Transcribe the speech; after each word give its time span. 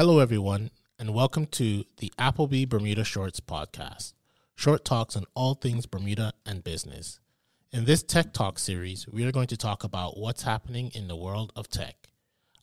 Hello, 0.00 0.18
everyone, 0.18 0.70
and 0.98 1.12
welcome 1.12 1.44
to 1.44 1.84
the 1.98 2.10
Appleby 2.18 2.64
Bermuda 2.64 3.04
Shorts 3.04 3.38
podcast, 3.38 4.14
short 4.54 4.82
talks 4.82 5.14
on 5.14 5.26
all 5.34 5.52
things 5.52 5.84
Bermuda 5.84 6.32
and 6.46 6.64
business. 6.64 7.20
In 7.70 7.84
this 7.84 8.02
Tech 8.02 8.32
Talk 8.32 8.58
series, 8.58 9.06
we 9.06 9.26
are 9.26 9.30
going 9.30 9.48
to 9.48 9.58
talk 9.58 9.84
about 9.84 10.16
what's 10.16 10.44
happening 10.44 10.90
in 10.94 11.06
the 11.06 11.16
world 11.16 11.52
of 11.54 11.68
tech. 11.68 12.08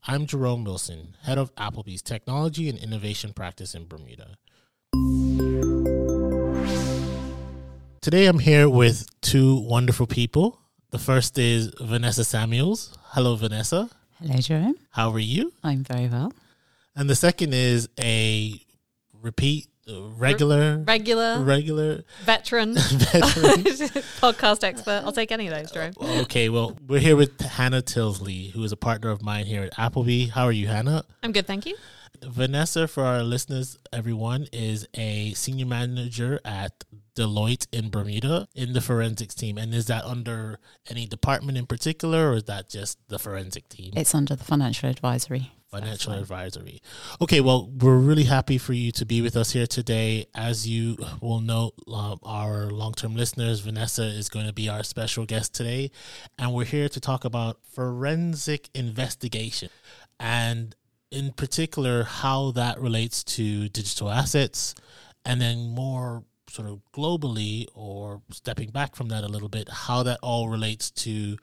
I'm 0.08 0.26
Jerome 0.26 0.64
Wilson, 0.64 1.16
head 1.26 1.38
of 1.38 1.52
Appleby's 1.58 2.02
technology 2.02 2.70
and 2.70 2.80
innovation 2.80 3.34
practice 3.34 3.76
in 3.76 3.86
Bermuda. 3.86 4.38
Today, 8.02 8.26
I'm 8.26 8.40
here 8.40 8.68
with 8.68 9.06
two 9.22 9.62
wonderful 9.62 10.08
people. 10.08 10.60
The 10.90 10.98
first 10.98 11.38
is 11.38 11.72
Vanessa 11.80 12.24
Samuels. 12.24 12.98
Hello, 13.10 13.36
Vanessa. 13.36 13.92
Hello, 14.20 14.38
Jerome. 14.40 14.78
How 14.90 15.12
are 15.12 15.20
you? 15.20 15.54
I'm 15.64 15.83
very 15.83 16.07
well. 16.07 16.33
And 16.97 17.07
the 17.07 17.15
second 17.15 17.54
is 17.54 17.87
a 18.00 18.60
repeat, 19.21 19.68
uh, 19.88 20.01
regular, 20.18 20.79
regular, 20.79 21.39
regular 21.43 22.04
veteran, 22.24 22.74
veteran. 22.75 23.64
podcast 24.19 24.64
expert. 24.64 25.04
I'll 25.05 25.11
take 25.11 25.32
any 25.32 25.47
of 25.47 25.54
those, 25.54 25.69
Jerome. 25.69 25.93
okay, 26.21 26.50
well, 26.50 26.75
we're 26.88 27.00
here 27.00 27.15
with 27.15 27.39
Hannah 27.39 27.83
Tildesley, 27.83 28.50
who 28.52 28.64
is 28.64 28.71
a 28.71 28.75
partner 28.78 29.11
of 29.11 29.21
mine 29.21 29.46
here 29.46 29.61
at 29.61 29.78
Appleby. 29.78 30.25
How 30.29 30.46
are 30.46 30.52
you, 30.52 30.68
Hannah? 30.68 31.05
I'm 31.21 31.32
good, 31.32 31.46
thank 31.46 31.68
you. 31.68 31.75
Vanessa, 32.23 32.88
for 32.88 33.03
our 33.03 33.22
listeners, 33.22 33.77
everyone, 33.94 34.47
is 34.52 34.88
a 34.95 35.33
senior 35.33 35.67
manager 35.67 36.39
at 36.44 36.83
Deloitte 37.16 37.67
in 37.72 37.91
Bermuda 37.91 38.47
in 38.55 38.73
the 38.73 38.81
forensics 38.81 39.36
team. 39.36 39.59
And 39.59 39.72
is 39.72 39.86
that 39.86 40.03
under 40.03 40.58
any 40.89 41.05
department 41.05 41.59
in 41.59 41.67
particular, 41.67 42.31
or 42.31 42.38
is 42.38 42.45
that 42.45 42.69
just 42.69 42.97
the 43.08 43.19
forensic 43.19 43.69
team? 43.69 43.94
It's 43.95 44.16
under 44.16 44.36
the 44.36 44.44
financial 44.44 44.89
advisory. 44.89 45.52
Financial 45.70 46.14
advisory. 46.14 46.81
Okay, 47.20 47.42
well, 47.42 47.69
we're 47.81 47.97
really 47.97 48.23
happy 48.23 48.58
for 48.58 48.72
you 48.72 48.89
to 48.94 49.05
be 49.05 49.22
with 49.22 49.36
us 49.36 49.52
here 49.52 49.67
today. 49.67 50.25
As 50.33 50.66
you 50.66 50.95
will 51.22 51.41
know, 51.41 51.72
um, 51.94 52.19
our 52.23 52.67
long 52.67 52.94
term 52.94 53.17
listeners, 53.17 53.59
Vanessa 53.59 54.03
is 54.03 54.30
going 54.30 54.47
to 54.47 54.53
be 54.53 54.69
our 54.69 54.81
special 54.81 55.25
guest 55.25 55.53
today. 55.53 55.91
And 56.39 56.53
we're 56.53 56.64
here 56.64 56.88
to 56.88 57.02
talk 57.02 57.25
about 57.25 57.59
forensic 57.73 58.69
investigation 58.73 59.67
and, 60.22 60.73
in 61.11 61.33
particular, 61.33 62.03
how 62.03 62.52
that 62.52 62.80
relates 62.80 63.22
to 63.36 63.67
digital 63.67 64.09
assets. 64.09 64.73
And 65.25 65.41
then, 65.41 65.72
more 65.72 66.23
sort 66.50 66.69
of 66.69 66.80
globally, 66.94 67.66
or 67.75 68.22
stepping 68.31 68.69
back 68.69 68.95
from 68.95 69.09
that 69.09 69.25
a 69.25 69.28
little 69.28 69.50
bit, 69.50 69.67
how 69.67 70.03
that 70.03 70.19
all 70.23 70.47
relates 70.47 70.91
to 70.91 71.36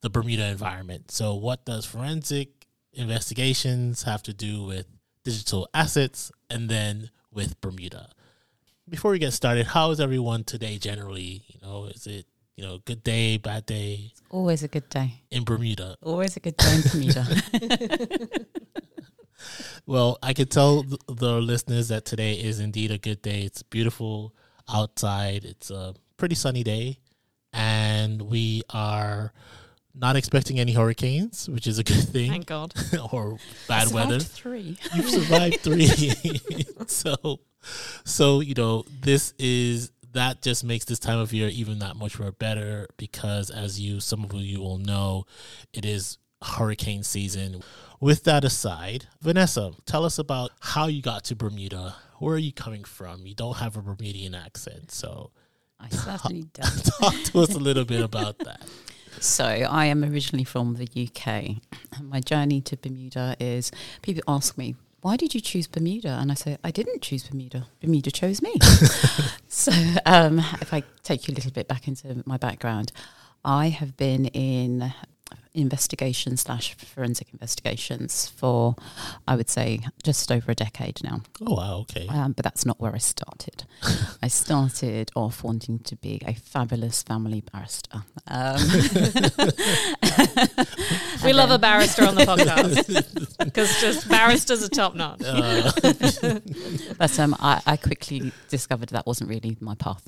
the 0.00 0.08
Bermuda 0.08 0.46
environment. 0.46 1.10
So, 1.10 1.34
what 1.34 1.66
does 1.66 1.84
forensic 1.84 2.57
investigations 2.98 4.02
have 4.02 4.22
to 4.24 4.34
do 4.34 4.64
with 4.64 4.86
digital 5.24 5.68
assets 5.72 6.32
and 6.50 6.68
then 6.68 7.10
with 7.32 7.60
Bermuda. 7.60 8.10
Before 8.88 9.12
we 9.12 9.18
get 9.18 9.32
started, 9.32 9.66
how 9.66 9.90
is 9.90 10.00
everyone 10.00 10.44
today 10.44 10.78
generally? 10.78 11.44
You 11.48 11.60
know, 11.62 11.84
is 11.84 12.06
it, 12.06 12.26
you 12.56 12.64
know, 12.64 12.78
good 12.84 13.04
day, 13.04 13.36
bad 13.36 13.66
day? 13.66 14.10
It's 14.10 14.22
always 14.30 14.62
a 14.62 14.68
good 14.68 14.88
day. 14.88 15.22
In 15.30 15.44
Bermuda. 15.44 15.96
Always 16.02 16.36
a 16.36 16.40
good 16.40 16.56
day 16.56 16.74
in 16.74 16.82
Bermuda. 16.90 17.26
well, 19.86 20.18
I 20.22 20.32
can 20.32 20.48
tell 20.48 20.84
the 21.06 21.40
listeners 21.40 21.88
that 21.88 22.04
today 22.04 22.32
is 22.32 22.58
indeed 22.58 22.90
a 22.90 22.98
good 22.98 23.22
day. 23.22 23.42
It's 23.42 23.62
beautiful 23.62 24.34
outside. 24.72 25.44
It's 25.44 25.70
a 25.70 25.94
pretty 26.16 26.34
sunny 26.34 26.64
day. 26.64 26.98
And 27.52 28.22
we 28.22 28.62
are 28.70 29.32
not 29.98 30.16
expecting 30.16 30.60
any 30.60 30.72
hurricanes, 30.72 31.48
which 31.48 31.66
is 31.66 31.78
a 31.78 31.84
good 31.84 32.08
thing. 32.08 32.30
Thank 32.30 32.46
God. 32.46 32.72
or 33.12 33.38
bad 33.66 33.92
weather. 33.92 34.20
Three. 34.20 34.78
You've 34.94 35.10
survived 35.10 35.60
three. 35.60 35.88
so, 36.86 37.40
so 38.04 38.40
you 38.40 38.54
know, 38.54 38.84
this 39.02 39.34
is 39.38 39.90
that 40.12 40.42
just 40.42 40.64
makes 40.64 40.84
this 40.84 40.98
time 40.98 41.18
of 41.18 41.32
year 41.32 41.48
even 41.48 41.80
that 41.80 41.96
much 41.96 42.18
more 42.18 42.32
better 42.32 42.88
because, 42.96 43.50
as 43.50 43.80
you 43.80 44.00
some 44.00 44.24
of 44.24 44.32
you 44.34 44.60
will 44.60 44.78
know, 44.78 45.24
it 45.72 45.84
is 45.84 46.18
hurricane 46.42 47.02
season. 47.02 47.62
With 48.00 48.24
that 48.24 48.44
aside, 48.44 49.06
Vanessa, 49.20 49.72
tell 49.84 50.04
us 50.04 50.18
about 50.18 50.52
how 50.60 50.86
you 50.86 51.02
got 51.02 51.24
to 51.24 51.36
Bermuda. 51.36 51.96
Where 52.18 52.36
are 52.36 52.38
you 52.38 52.52
coming 52.52 52.84
from? 52.84 53.26
You 53.26 53.34
don't 53.34 53.56
have 53.56 53.76
a 53.76 53.82
Bermudian 53.82 54.34
accent, 54.34 54.92
so 54.92 55.32
I 55.80 55.88
certainly 55.88 56.46
don't. 56.52 56.84
Talk 56.84 57.14
to 57.24 57.40
us 57.40 57.54
a 57.54 57.58
little 57.58 57.84
bit 57.84 58.02
about 58.02 58.38
that. 58.40 58.62
So, 59.20 59.44
I 59.44 59.86
am 59.86 60.04
originally 60.04 60.44
from 60.44 60.74
the 60.74 60.86
UK. 60.86 61.56
My 62.00 62.20
journey 62.20 62.60
to 62.62 62.76
Bermuda 62.76 63.36
is 63.40 63.72
people 64.02 64.22
ask 64.28 64.56
me, 64.56 64.76
why 65.00 65.16
did 65.16 65.34
you 65.34 65.40
choose 65.40 65.66
Bermuda? 65.66 66.18
And 66.20 66.30
I 66.30 66.34
say, 66.34 66.58
I 66.62 66.70
didn't 66.70 67.02
choose 67.02 67.24
Bermuda. 67.24 67.66
Bermuda 67.80 68.10
chose 68.10 68.42
me. 68.42 68.54
so, 69.48 69.72
um, 70.06 70.38
if 70.60 70.72
I 70.72 70.82
take 71.02 71.26
you 71.26 71.34
a 71.34 71.36
little 71.36 71.50
bit 71.50 71.68
back 71.68 71.88
into 71.88 72.22
my 72.26 72.36
background, 72.36 72.92
I 73.44 73.68
have 73.68 73.96
been 73.96 74.26
in 74.26 74.92
investigation 75.54 76.36
slash 76.36 76.74
forensic 76.74 77.28
investigations 77.32 78.28
for, 78.28 78.76
I 79.26 79.36
would 79.36 79.48
say, 79.48 79.80
just 80.02 80.30
over 80.30 80.52
a 80.52 80.54
decade 80.54 81.02
now. 81.02 81.22
Oh, 81.46 81.54
wow, 81.54 81.78
okay. 81.80 82.06
Um, 82.08 82.32
but 82.32 82.44
that's 82.44 82.66
not 82.66 82.80
where 82.80 82.94
I 82.94 82.98
started. 82.98 83.64
I 84.22 84.28
started 84.28 85.10
off 85.14 85.42
wanting 85.42 85.78
to 85.80 85.96
be 85.96 86.20
a 86.26 86.34
fabulous 86.34 87.02
family 87.02 87.42
barrister. 87.52 88.02
Um, 88.26 88.56
we 91.24 91.32
love 91.32 91.50
a 91.50 91.58
barrister 91.58 92.04
on 92.04 92.14
the 92.14 92.26
podcast 92.26 93.38
because 93.44 93.80
just 93.80 94.08
barristers 94.08 94.62
are 94.62 94.68
top 94.68 94.94
notch. 94.94 95.22
Uh. 95.24 95.70
but 96.98 97.18
um, 97.18 97.34
I, 97.40 97.62
I, 97.66 97.76
quickly 97.76 98.32
discovered 98.48 98.90
that 98.90 99.06
wasn't 99.06 99.30
really 99.30 99.56
my 99.60 99.74
path. 99.74 100.06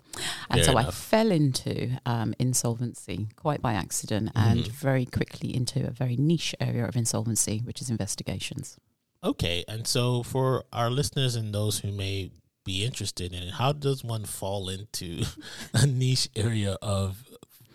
And 0.50 0.60
Fair 0.60 0.64
so 0.64 0.72
enough. 0.72 0.88
I 0.88 0.90
fell 0.90 1.30
into 1.30 1.98
um, 2.04 2.34
insolvency 2.38 3.28
quite 3.36 3.62
by 3.62 3.74
accident 3.74 4.34
mm-hmm. 4.34 4.48
and 4.48 4.66
very 4.66 5.06
quickly 5.06 5.29
into 5.38 5.86
a 5.86 5.90
very 5.90 6.16
niche 6.16 6.54
area 6.60 6.86
of 6.86 6.96
insolvency, 6.96 7.60
which 7.64 7.80
is 7.80 7.90
investigations. 7.90 8.76
Okay. 9.22 9.64
And 9.68 9.86
so 9.86 10.22
for 10.22 10.64
our 10.72 10.90
listeners 10.90 11.36
and 11.36 11.54
those 11.54 11.80
who 11.80 11.92
may 11.92 12.30
be 12.64 12.84
interested 12.84 13.32
in 13.32 13.42
it, 13.42 13.54
how 13.54 13.72
does 13.72 14.04
one 14.04 14.24
fall 14.24 14.68
into 14.68 15.24
a 15.74 15.86
niche 15.86 16.28
area 16.36 16.76
of 16.82 17.24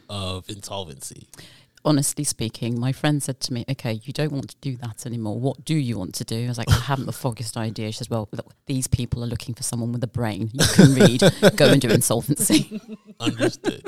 of 0.10 0.50
insolvency? 0.50 1.28
Honestly 1.86 2.24
speaking, 2.24 2.80
my 2.80 2.92
friend 2.92 3.22
said 3.22 3.40
to 3.42 3.54
me, 3.54 3.64
okay, 3.70 4.02
you 4.04 4.12
don't 4.12 4.32
want 4.32 4.50
to 4.50 4.56
do 4.60 4.76
that 4.78 5.06
anymore. 5.06 5.40
What 5.40 5.64
do 5.64 5.76
you 5.76 5.98
want 5.98 6.16
to 6.16 6.24
do? 6.24 6.46
I 6.46 6.48
was 6.48 6.58
like, 6.58 6.70
I 6.70 6.80
haven't 6.80 7.06
the 7.06 7.14
foggiest 7.14 7.56
idea. 7.56 7.92
She 7.92 8.00
says, 8.00 8.10
well, 8.10 8.28
look, 8.32 8.54
these 8.66 8.88
people 8.88 9.24
are 9.24 9.28
looking 9.28 9.54
for 9.54 9.64
someone 9.64 9.92
with 9.92 10.04
a 10.04 10.08
brain. 10.08 10.50
You 10.54 10.66
can 10.74 10.96
read, 10.96 11.22
go 11.56 11.68
and 11.68 11.80
do 11.80 11.90
insolvency. 11.90 12.82
Understood. 13.20 13.84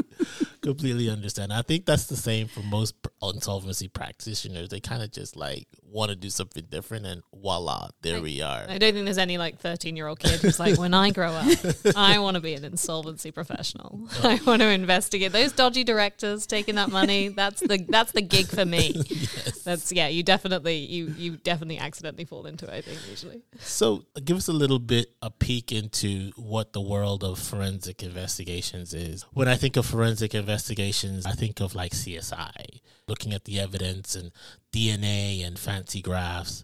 Completely 0.62 1.10
understand. 1.10 1.52
I 1.52 1.62
think 1.62 1.86
that's 1.86 2.06
the 2.06 2.16
same 2.16 2.48
for 2.48 2.62
most 2.62 2.96
insolvency 3.22 3.88
practitioners. 3.88 4.70
They 4.70 4.80
kind 4.80 5.02
of 5.02 5.12
just 5.12 5.36
like 5.36 5.68
want 5.84 6.10
to 6.10 6.16
do 6.16 6.30
something 6.30 6.66
different 6.70 7.06
and 7.06 7.22
voila, 7.34 7.90
there 8.02 8.18
I, 8.18 8.20
we 8.20 8.42
are. 8.42 8.66
I 8.68 8.78
don't 8.78 8.94
think 8.94 9.06
there's 9.06 9.18
any 9.18 9.38
like 9.38 9.60
13 9.60 9.96
year 9.96 10.08
old 10.08 10.20
kid 10.20 10.40
who's 10.42 10.60
like, 10.60 10.78
when 10.78 10.94
I 10.94 11.12
grow 11.12 11.32
up, 11.32 11.48
I 11.96 12.20
want 12.20 12.36
to 12.36 12.42
be 12.42 12.54
an 12.54 12.66
insolvency 12.66 13.32
professional. 13.32 14.08
I 14.24 14.40
want 14.46 14.62
to 14.62 14.68
investigate 14.70 15.32
those 15.32 15.52
dodgy 15.52 15.84
directors 15.84 16.46
taking 16.46 16.76
that 16.76 16.90
money. 16.90 17.30
That's 17.30 17.62
the 17.62 17.78
that's 17.90 18.12
the 18.12 18.22
gig 18.22 18.48
for 18.48 18.66
me. 18.66 18.94
yes. 19.08 19.64
That's 19.64 19.92
yeah. 19.92 20.08
You 20.08 20.24
definitely 20.24 20.78
you 20.78 21.14
you 21.18 21.38
definitely 21.38 21.78
accidentally 21.78 22.26
fall 22.26 22.46
into 22.46 22.66
it. 22.66 22.74
I 22.74 22.82
think 22.82 23.00
usually. 23.10 23.42
So 23.60 24.04
give 24.24 24.38
us 24.38 24.48
a 24.48 24.54
little 24.54 24.80
bit 24.80 25.14
a 25.22 25.30
peek 25.30 25.72
into 25.72 26.32
what 26.36 26.74
the 26.74 26.82
world 26.82 27.24
of 27.24 27.40
forensic 27.40 28.04
investigations 28.04 28.94
is. 28.94 29.24
When 29.34 29.48
I 29.48 29.56
think 29.56 29.78
of 29.78 29.86
forensic 29.86 30.36
investigations, 30.36 31.26
I 31.26 31.32
think 31.32 31.60
of 31.60 31.76
like 31.76 31.94
CSI, 31.94 32.82
looking 33.08 33.34
at 33.34 33.46
the 33.46 33.60
evidence 33.60 34.16
and 34.16 34.32
DNA 34.74 35.46
and 35.46 35.58
fancy 35.58 36.02
graphs. 36.02 36.64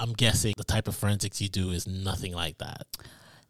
I'm 0.00 0.12
guessing 0.12 0.54
the 0.56 0.64
type 0.64 0.86
of 0.86 0.94
forensics 0.94 1.40
you 1.40 1.48
do 1.48 1.70
is 1.70 1.86
nothing 1.86 2.32
like 2.32 2.58
that. 2.58 2.86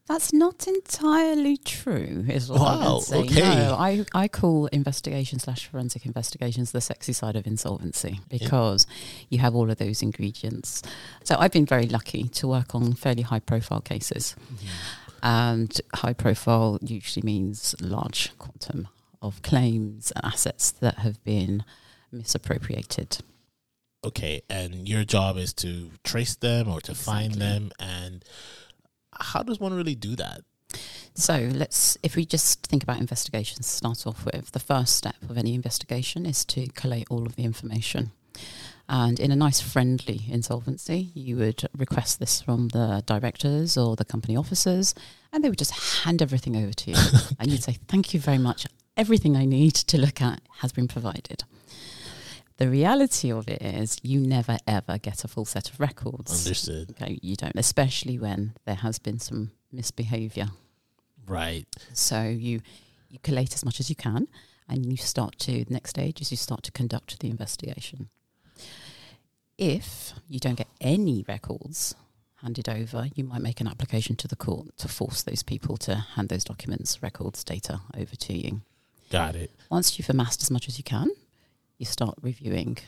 That's 0.08 0.32
not 0.32 0.66
entirely 0.66 1.58
true, 1.58 2.24
is 2.28 2.48
what 2.48 2.60
wow, 2.60 2.80
I 2.80 2.92
would 2.94 3.02
say. 3.02 3.18
Okay. 3.18 3.40
No, 3.40 3.76
I, 3.78 4.06
I 4.14 4.26
call 4.26 4.66
investigation 4.68 5.38
slash 5.38 5.66
forensic 5.66 6.06
investigations 6.06 6.72
the 6.72 6.80
sexy 6.80 7.12
side 7.12 7.36
of 7.36 7.46
insolvency 7.46 8.20
because 8.30 8.86
yeah. 8.88 9.26
you 9.28 9.38
have 9.40 9.54
all 9.54 9.70
of 9.70 9.76
those 9.76 10.00
ingredients. 10.00 10.82
So 11.24 11.36
I've 11.38 11.52
been 11.52 11.66
very 11.66 11.86
lucky 11.86 12.24
to 12.28 12.48
work 12.48 12.74
on 12.74 12.94
fairly 12.94 13.20
high 13.20 13.40
profile 13.40 13.82
cases. 13.82 14.34
Mm-hmm. 14.54 14.66
And 15.22 15.80
high 15.94 16.14
profile 16.14 16.78
usually 16.80 17.24
means 17.24 17.74
large 17.78 18.36
quantum 18.38 18.88
of 19.20 19.42
claims 19.42 20.10
and 20.12 20.24
assets 20.24 20.70
that 20.70 21.00
have 21.00 21.22
been 21.22 21.64
misappropriated. 22.10 23.18
Okay, 24.04 24.42
and 24.48 24.88
your 24.88 25.04
job 25.04 25.36
is 25.36 25.52
to 25.54 25.90
trace 26.04 26.36
them 26.36 26.68
or 26.68 26.80
to 26.82 26.92
exactly. 26.92 27.12
find 27.12 27.34
them 27.34 27.72
and 27.78 28.24
how 29.20 29.42
does 29.42 29.60
one 29.60 29.74
really 29.74 29.94
do 29.94 30.16
that? 30.16 30.42
So 31.14 31.48
let's, 31.52 31.98
if 32.02 32.14
we 32.14 32.24
just 32.24 32.66
think 32.66 32.82
about 32.82 33.00
investigations, 33.00 33.66
start 33.66 34.06
off 34.06 34.24
with 34.24 34.52
the 34.52 34.60
first 34.60 34.96
step 34.96 35.16
of 35.28 35.36
any 35.36 35.54
investigation 35.54 36.24
is 36.24 36.44
to 36.46 36.68
collate 36.68 37.08
all 37.10 37.26
of 37.26 37.34
the 37.36 37.44
information. 37.44 38.12
And 38.88 39.20
in 39.20 39.30
a 39.30 39.36
nice, 39.36 39.60
friendly 39.60 40.22
insolvency, 40.28 41.10
you 41.14 41.36
would 41.36 41.68
request 41.76 42.20
this 42.20 42.40
from 42.40 42.68
the 42.68 43.02
directors 43.04 43.76
or 43.76 43.96
the 43.96 44.04
company 44.04 44.36
officers, 44.36 44.94
and 45.32 45.44
they 45.44 45.48
would 45.48 45.58
just 45.58 46.04
hand 46.04 46.22
everything 46.22 46.56
over 46.56 46.72
to 46.72 46.90
you. 46.92 46.96
and 47.38 47.50
you'd 47.50 47.64
say, 47.64 47.76
Thank 47.88 48.14
you 48.14 48.20
very 48.20 48.38
much. 48.38 48.66
Everything 48.96 49.36
I 49.36 49.44
need 49.44 49.74
to 49.74 49.98
look 49.98 50.22
at 50.22 50.40
has 50.60 50.72
been 50.72 50.88
provided. 50.88 51.44
The 52.58 52.68
reality 52.68 53.32
of 53.32 53.48
it 53.48 53.62
is, 53.62 53.98
you 54.02 54.20
never 54.20 54.58
ever 54.66 54.98
get 54.98 55.24
a 55.24 55.28
full 55.28 55.44
set 55.44 55.70
of 55.70 55.78
records. 55.78 56.44
Understood. 56.44 56.90
Okay, 56.90 57.18
you 57.22 57.36
don't, 57.36 57.56
especially 57.56 58.18
when 58.18 58.54
there 58.66 58.74
has 58.74 58.98
been 58.98 59.20
some 59.20 59.52
misbehavior. 59.72 60.48
Right. 61.26 61.66
So 61.92 62.22
you 62.24 62.60
you 63.08 63.18
collate 63.22 63.54
as 63.54 63.64
much 63.64 63.78
as 63.80 63.88
you 63.88 63.96
can, 63.96 64.26
and 64.68 64.84
you 64.84 64.96
start 64.96 65.38
to 65.40 65.64
the 65.64 65.72
next 65.72 65.90
stage 65.90 66.20
is 66.20 66.30
you 66.30 66.36
start 66.36 66.64
to 66.64 66.72
conduct 66.72 67.20
the 67.20 67.30
investigation. 67.30 68.08
If 69.56 70.12
you 70.28 70.40
don't 70.40 70.56
get 70.56 70.68
any 70.80 71.24
records 71.28 71.94
handed 72.42 72.68
over, 72.68 73.08
you 73.14 73.24
might 73.24 73.42
make 73.42 73.60
an 73.60 73.68
application 73.68 74.16
to 74.16 74.28
the 74.28 74.36
court 74.36 74.76
to 74.78 74.88
force 74.88 75.22
those 75.22 75.42
people 75.42 75.76
to 75.76 75.94
hand 75.94 76.28
those 76.28 76.44
documents, 76.44 77.02
records, 77.02 77.42
data 77.44 77.80
over 77.96 78.14
to 78.16 78.32
you. 78.32 78.62
Got 79.10 79.36
it. 79.36 79.50
Once 79.70 79.98
you've 79.98 80.10
amassed 80.10 80.42
as 80.42 80.50
much 80.50 80.68
as 80.68 80.78
you 80.78 80.84
can, 80.84 81.10
you 81.78 81.86
start 81.86 82.16
reviewing. 82.20 82.78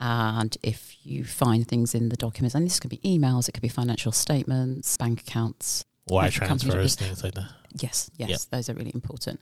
And 0.00 0.56
if 0.62 0.96
you 1.04 1.24
find 1.24 1.66
things 1.66 1.94
in 1.94 2.08
the 2.08 2.16
documents, 2.16 2.54
and 2.54 2.64
this 2.64 2.78
could 2.78 2.90
be 2.90 2.98
emails, 2.98 3.48
it 3.48 3.52
could 3.52 3.62
be 3.62 3.68
financial 3.68 4.12
statements, 4.12 4.96
bank 4.96 5.22
accounts, 5.22 5.84
wire 6.08 6.30
transfers, 6.30 6.94
things 6.94 7.24
like 7.24 7.34
that. 7.34 7.50
Yes, 7.80 8.10
yes, 8.16 8.30
yep. 8.30 8.40
those 8.50 8.68
are 8.70 8.74
really 8.74 8.92
important. 8.94 9.40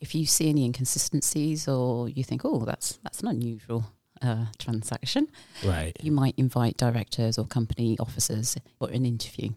If 0.00 0.14
you 0.14 0.26
see 0.26 0.48
any 0.48 0.64
inconsistencies 0.64 1.68
or 1.68 2.08
you 2.08 2.24
think, 2.24 2.42
oh, 2.44 2.64
that's 2.64 2.98
that's 3.04 3.20
an 3.20 3.28
unusual 3.28 3.84
uh, 4.20 4.46
transaction, 4.58 5.28
right? 5.64 5.96
You 6.00 6.10
might 6.10 6.34
invite 6.36 6.76
directors 6.76 7.38
or 7.38 7.46
company 7.46 7.96
officers 8.00 8.56
for 8.78 8.90
an 8.90 9.06
interview 9.06 9.50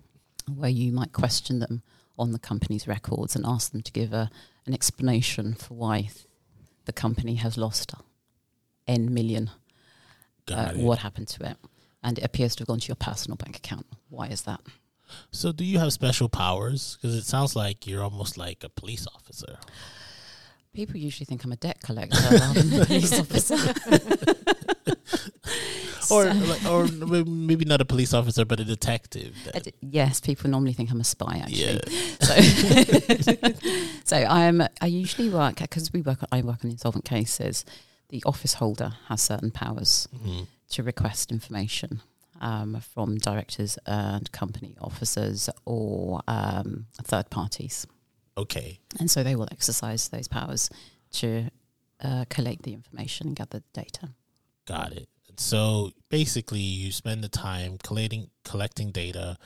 where 0.54 0.70
you 0.70 0.92
might 0.92 1.12
question 1.12 1.60
them 1.60 1.82
on 2.18 2.32
the 2.32 2.40
company's 2.40 2.88
records 2.88 3.36
and 3.36 3.46
ask 3.46 3.72
them 3.72 3.82
to 3.82 3.92
give 3.92 4.14
a, 4.14 4.30
an 4.68 4.74
explanation 4.74 5.54
for 5.56 5.74
why 5.74 6.10
the 6.86 6.94
company 6.94 7.36
has 7.36 7.58
lost 7.58 7.92
n 8.88 9.14
million. 9.14 9.50
Uh, 10.48 10.74
what 10.74 11.00
happened 11.00 11.28
to 11.28 11.50
it? 11.50 11.58
And 12.04 12.20
it 12.20 12.24
appears 12.24 12.56
to 12.56 12.62
have 12.62 12.68
gone 12.68 12.80
to 12.80 12.88
your 12.88 12.96
personal 12.96 13.36
bank 13.36 13.58
account. 13.58 13.88
Why 14.10 14.28
is 14.28 14.44
that? 14.44 14.62
So, 15.32 15.52
do 15.52 15.64
you 15.64 15.80
have 15.80 15.92
special 15.92 16.30
powers? 16.30 16.98
Because 17.02 17.16
it 17.16 17.26
sounds 17.26 17.56
like 17.56 17.88
you're 17.88 18.04
almost 18.04 18.38
like 18.38 18.64
a 18.64 18.70
police 18.70 19.08
officer. 19.16 19.58
People 20.74 20.98
usually 20.98 21.26
think 21.26 21.44
I'm 21.44 21.52
a 21.52 21.56
debt 21.56 21.80
collector 21.82 22.18
rather 22.32 22.62
than 22.62 22.82
a 22.82 22.86
police 22.86 23.20
officer. 23.20 23.56
or, 26.12 26.32
or 26.70 26.88
maybe 27.26 27.66
not 27.66 27.82
a 27.82 27.86
police 27.86 28.14
officer, 28.14 28.46
but 28.46 28.60
a 28.60 28.66
detective. 28.66 29.36
Yes, 29.82 30.20
people 30.20 30.50
normally 30.50 30.74
think 30.74 30.92
I'm 30.92 31.02
a 31.02 31.06
spy. 31.06 31.38
Actually, 31.38 31.80
yeah. 32.20 33.22
so, 33.22 33.34
so 34.04 34.18
I'm. 34.18 34.62
I 34.82 34.88
usually 34.88 35.30
work 35.30 35.58
because 35.58 35.92
we 35.94 36.02
work. 36.02 36.20
I 36.32 36.42
work 36.42 36.64
on 36.64 36.72
insolvent 36.72 37.06
cases. 37.06 37.66
The 38.10 38.24
office 38.26 38.56
holder 38.56 38.94
has 39.08 39.22
certain 39.22 39.52
powers 39.52 40.08
mm-hmm. 40.16 40.44
to 40.70 40.84
request 40.84 41.32
information 41.32 42.02
um, 42.42 42.80
from 42.94 43.18
directors 43.18 43.78
and 43.86 44.32
company 44.32 44.76
officers 44.80 45.50
or 45.66 46.22
um, 46.28 46.88
third 47.04 47.30
parties. 47.30 47.88
Okay. 48.38 48.80
And 49.00 49.10
so 49.10 49.24
they 49.24 49.36
will 49.36 49.48
exercise 49.52 50.10
those 50.10 50.28
powers 50.28 50.70
to 51.14 51.50
uh, 52.04 52.26
collect 52.30 52.64
the 52.64 52.74
information 52.74 53.28
and 53.28 53.36
gather 53.36 53.60
the 53.60 53.82
data. 53.82 54.10
Got 54.66 54.94
it. 54.94 55.08
So 55.38 55.92
basically, 56.10 56.60
you 56.60 56.92
spend 56.92 57.24
the 57.24 57.30
time 57.30 57.78
collating, 57.84 58.30
collecting 58.44 58.92
data, 58.92 59.38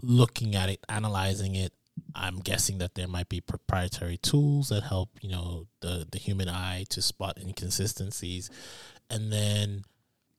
looking 0.00 0.54
at 0.54 0.68
it, 0.68 0.84
analyzing 0.88 1.54
it. 1.54 1.72
I'm 2.14 2.38
guessing 2.40 2.78
that 2.78 2.94
there 2.94 3.08
might 3.08 3.28
be 3.28 3.40
proprietary 3.40 4.16
tools 4.16 4.68
that 4.68 4.84
help, 4.84 5.10
you 5.20 5.30
know, 5.30 5.66
the 5.80 6.06
the 6.10 6.18
human 6.18 6.48
eye 6.48 6.84
to 6.90 7.02
spot 7.02 7.38
inconsistencies, 7.40 8.50
and 9.10 9.32
then 9.32 9.84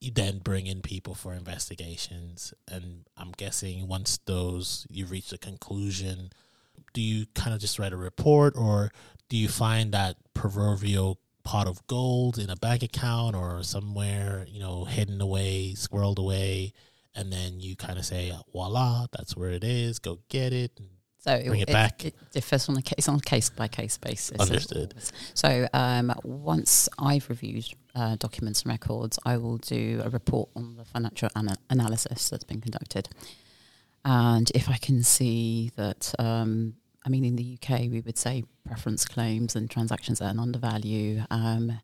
you 0.01 0.11
then 0.11 0.39
bring 0.39 0.67
in 0.67 0.81
people 0.81 1.15
for 1.15 1.33
investigations. 1.33 2.53
And 2.67 3.05
i'm 3.17 3.31
guessing 3.37 3.87
once 3.87 4.19
those 4.25 4.85
you 4.89 5.05
reach 5.05 5.31
a 5.31 5.37
conclusion 5.37 6.31
do 6.93 7.01
you 7.01 7.25
kind 7.33 7.53
of 7.53 7.59
just 7.59 7.79
write 7.79 7.93
a 7.93 7.97
report 7.97 8.53
or 8.55 8.91
do 9.29 9.37
you 9.37 9.47
find 9.47 9.91
that 9.91 10.17
proverbial 10.33 11.19
pot 11.43 11.67
of 11.67 11.85
gold 11.87 12.37
in 12.37 12.49
a 12.49 12.55
bank 12.55 12.83
account 12.83 13.35
or 13.35 13.63
somewhere 13.63 14.45
you 14.49 14.59
know 14.59 14.85
hidden 14.85 15.21
away 15.21 15.73
squirreled 15.75 16.19
away? 16.19 16.73
And 17.17 17.31
then 17.31 17.61
you 17.61 17.75
kind 17.77 17.97
of 17.97 18.05
say 18.05 18.33
voila 18.51 19.07
that's 19.11 19.37
where 19.37 19.51
it 19.51 19.63
is. 19.63 19.99
Go 19.99 20.19
get 20.29 20.51
it 20.53 20.79
so 21.25 21.43
bring 21.43 21.61
it, 21.61 21.69
it 21.69 21.73
back. 21.73 22.05
It 22.05 22.15
differs 22.31 22.69
on 22.69 22.77
a 22.77 22.81
case 22.83 23.09
on 23.09 23.15
a 23.15 23.19
case 23.19 23.49
by 23.49 23.67
case 23.67 23.97
basis. 23.97 24.39
Understood. 24.39 24.93
So 25.33 25.67
um, 25.73 26.13
once 26.23 26.87
I've 26.99 27.27
reviewed 27.29 27.65
uh, 27.95 28.15
documents 28.17 28.61
and 28.61 28.71
records, 28.71 29.17
I 29.25 29.37
will 29.37 29.57
do 29.57 30.01
a 30.03 30.09
report 30.09 30.49
on 30.55 30.75
the 30.75 30.85
financial 30.85 31.29
ana- 31.35 31.57
analysis 31.71 32.29
that's 32.29 32.43
been 32.43 32.61
conducted, 32.61 33.09
and 34.03 34.51
if 34.53 34.69
I 34.69 34.77
can 34.77 35.03
see 35.03 35.71
that. 35.75 36.13
Um, 36.19 36.75
I 37.07 37.09
mean, 37.09 37.23
in 37.23 37.35
the 37.35 37.59
UK, 37.61 37.81
we 37.81 38.01
would 38.01 38.17
say 38.17 38.45
preference 38.65 39.05
claims 39.05 39.55
and 39.55 39.69
transactions 39.69 40.21
at 40.21 40.31
an 40.31 40.39
undervalue. 40.39 41.21
Um, 41.29 41.79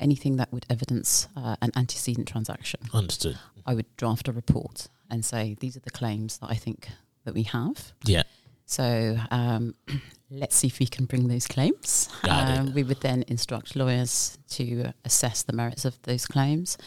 anything 0.00 0.34
that 0.34 0.52
would 0.52 0.66
evidence 0.68 1.28
uh, 1.36 1.54
an 1.62 1.70
antecedent 1.76 2.26
transaction. 2.26 2.80
Understood. 2.92 3.38
I 3.64 3.74
would 3.74 3.86
draft 3.96 4.26
a 4.26 4.32
report 4.32 4.88
and 5.08 5.24
say 5.24 5.56
these 5.60 5.76
are 5.76 5.80
the 5.80 5.92
claims 5.92 6.38
that 6.38 6.50
I 6.50 6.56
think 6.56 6.88
that 7.24 7.34
we 7.34 7.44
have. 7.44 7.92
Yeah. 8.04 8.23
So 8.66 9.16
um, 9.30 9.74
let's 10.30 10.56
see 10.56 10.66
if 10.66 10.78
we 10.78 10.86
can 10.86 11.04
bring 11.04 11.28
those 11.28 11.46
claims. 11.46 12.08
Um, 12.28 12.74
we 12.74 12.82
would 12.82 13.00
then 13.00 13.24
instruct 13.28 13.76
lawyers 13.76 14.38
to 14.50 14.92
assess 15.04 15.42
the 15.42 15.52
merits 15.52 15.84
of 15.84 16.00
those 16.02 16.26
claims. 16.26 16.78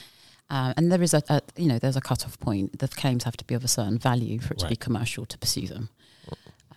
Uh, 0.50 0.74
and 0.77 0.91
there 0.91 1.01
is 1.01 1.13
a, 1.13 1.21
a, 1.29 1.41
you 1.57 1.68
know, 1.68 1.77
there's 1.77 1.97
a 1.97 2.01
cut-off 2.01 2.39
point. 2.39 2.79
The 2.79 2.88
claims 2.88 3.24
have 3.25 3.38
to 3.38 3.45
be 3.45 3.53
of 3.53 3.63
a 3.63 3.68
certain 3.68 3.97
value 3.97 4.39
for 4.39 4.53
it 4.53 4.62
right. 4.62 4.68
to 4.68 4.69
be 4.69 4.75
commercial 4.75 5.25
to 5.25 5.38
pursue 5.38 5.68
them. 5.68 5.89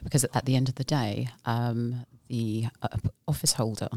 Because 0.03 0.25
at 0.25 0.47
the 0.47 0.57
end 0.57 0.69
of 0.69 0.77
the 0.77 0.85
day, 0.85 1.29
um, 1.45 2.07
the 2.29 2.67
uh, 2.83 2.89
office 3.29 3.53
holder, 3.55 3.89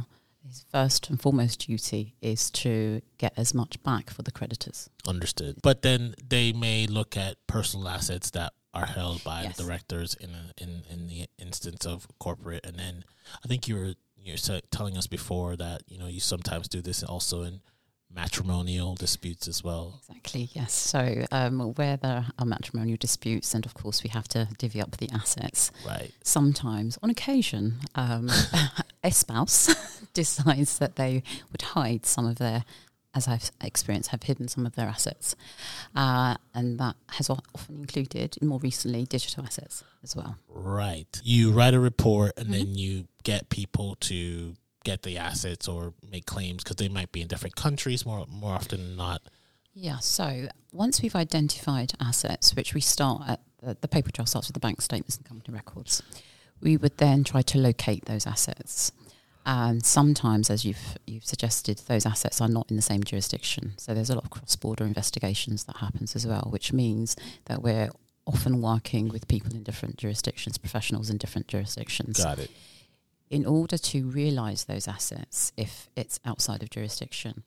his 0.45 0.65
first 0.69 1.09
and 1.09 1.21
foremost 1.21 1.65
duty 1.65 2.15
is 2.21 2.51
to 2.51 3.01
get 3.17 3.33
as 3.37 3.53
much 3.53 3.81
back 3.83 4.09
for 4.09 4.21
the 4.21 4.31
creditors. 4.31 4.89
Understood. 5.07 5.59
But 5.63 5.81
then 5.81 6.15
they 6.27 6.51
may 6.51 6.87
look 6.87 7.15
at 7.15 7.37
personal 7.47 7.87
assets 7.87 8.31
that 8.31 8.53
are 8.73 8.85
held 8.85 9.23
by 9.23 9.43
yes. 9.43 9.57
directors 9.57 10.15
in 10.15 10.29
a, 10.31 10.63
in 10.63 10.83
in 10.89 11.07
the 11.07 11.27
instance 11.37 11.85
of 11.85 12.07
corporate, 12.19 12.65
and 12.65 12.77
then 12.77 13.03
I 13.43 13.47
think 13.47 13.67
you 13.67 13.75
were 13.75 13.93
you're 14.17 14.37
telling 14.71 14.97
us 14.97 15.07
before 15.07 15.55
that 15.57 15.83
you 15.87 15.97
know 15.97 16.07
you 16.07 16.19
sometimes 16.19 16.67
do 16.67 16.81
this 16.81 17.03
also 17.03 17.43
in 17.43 17.61
matrimonial 18.13 18.95
disputes 18.95 19.47
as 19.47 19.63
well. 19.63 19.99
Exactly, 20.07 20.49
yes. 20.53 20.73
So 20.73 21.25
um, 21.31 21.59
where 21.75 21.97
there 21.97 22.25
are 22.37 22.45
matrimonial 22.45 22.97
disputes, 22.99 23.53
and 23.53 23.65
of 23.65 23.73
course 23.73 24.03
we 24.03 24.09
have 24.09 24.27
to 24.29 24.47
divvy 24.57 24.81
up 24.81 24.97
the 24.97 25.09
assets. 25.11 25.71
Right. 25.85 26.11
Sometimes, 26.23 26.97
on 27.01 27.09
occasion, 27.09 27.79
um, 27.95 28.29
a 29.03 29.11
spouse 29.11 29.73
decides 30.13 30.79
that 30.79 30.95
they 30.95 31.23
would 31.51 31.61
hide 31.61 32.05
some 32.05 32.25
of 32.25 32.37
their 32.37 32.63
as 33.15 33.27
I've 33.27 33.51
experienced, 33.61 34.09
have 34.09 34.23
hidden 34.23 34.47
some 34.47 34.65
of 34.65 34.75
their 34.75 34.87
assets. 34.87 35.35
Uh, 35.95 36.35
and 36.53 36.79
that 36.79 36.95
has 37.11 37.29
often 37.29 37.79
included, 37.79 38.37
more 38.41 38.59
recently, 38.59 39.05
digital 39.05 39.43
assets 39.43 39.83
as 40.03 40.15
well. 40.15 40.37
Right. 40.49 41.21
You 41.23 41.51
write 41.51 41.73
a 41.73 41.79
report 41.79 42.33
and 42.37 42.47
mm-hmm. 42.47 42.53
then 42.53 42.75
you 42.75 43.07
get 43.23 43.49
people 43.49 43.95
to 44.01 44.55
get 44.83 45.03
the 45.03 45.17
assets 45.17 45.67
or 45.67 45.93
make 46.09 46.25
claims 46.25 46.63
because 46.63 46.77
they 46.77 46.89
might 46.89 47.11
be 47.11 47.21
in 47.21 47.27
different 47.27 47.55
countries 47.55 48.05
more, 48.05 48.25
more 48.27 48.53
often 48.53 48.81
than 48.81 48.95
not. 48.95 49.21
Yeah. 49.73 49.99
So 49.99 50.47
once 50.71 51.01
we've 51.01 51.15
identified 51.15 51.93
assets, 51.99 52.55
which 52.55 52.73
we 52.73 52.81
start 52.81 53.23
at 53.27 53.39
the, 53.61 53.77
the 53.79 53.87
paper 53.87 54.11
trail 54.11 54.25
starts 54.25 54.47
with 54.47 54.53
the 54.53 54.59
bank 54.59 54.81
statements 54.81 55.17
and 55.17 55.25
company 55.25 55.55
records, 55.55 56.03
we 56.61 56.77
would 56.77 56.97
then 56.97 57.23
try 57.23 57.41
to 57.41 57.57
locate 57.57 58.05
those 58.05 58.27
assets. 58.27 58.91
And 59.45 59.85
sometimes, 59.85 60.49
as 60.49 60.63
you've 60.63 60.97
you've 61.05 61.25
suggested, 61.25 61.79
those 61.87 62.05
assets 62.05 62.39
are 62.39 62.47
not 62.47 62.69
in 62.69 62.77
the 62.77 62.81
same 62.81 63.03
jurisdiction. 63.03 63.73
So 63.77 63.93
there's 63.93 64.09
a 64.09 64.15
lot 64.15 64.23
of 64.23 64.29
cross-border 64.29 64.85
investigations 64.85 65.65
that 65.65 65.77
happens 65.77 66.15
as 66.15 66.25
well, 66.25 66.47
which 66.49 66.71
means 66.71 67.15
that 67.45 67.61
we're 67.61 67.89
often 68.25 68.61
working 68.61 69.09
with 69.09 69.27
people 69.27 69.53
in 69.53 69.63
different 69.63 69.97
jurisdictions, 69.97 70.57
professionals 70.57 71.09
in 71.09 71.17
different 71.17 71.47
jurisdictions. 71.47 72.23
Got 72.23 72.39
it. 72.39 72.51
In 73.29 73.45
order 73.45 73.77
to 73.77 74.09
realise 74.09 74.63
those 74.63 74.87
assets, 74.87 75.51
if 75.57 75.89
it's 75.95 76.19
outside 76.23 76.63
of 76.63 76.69
jurisdiction, 76.69 77.43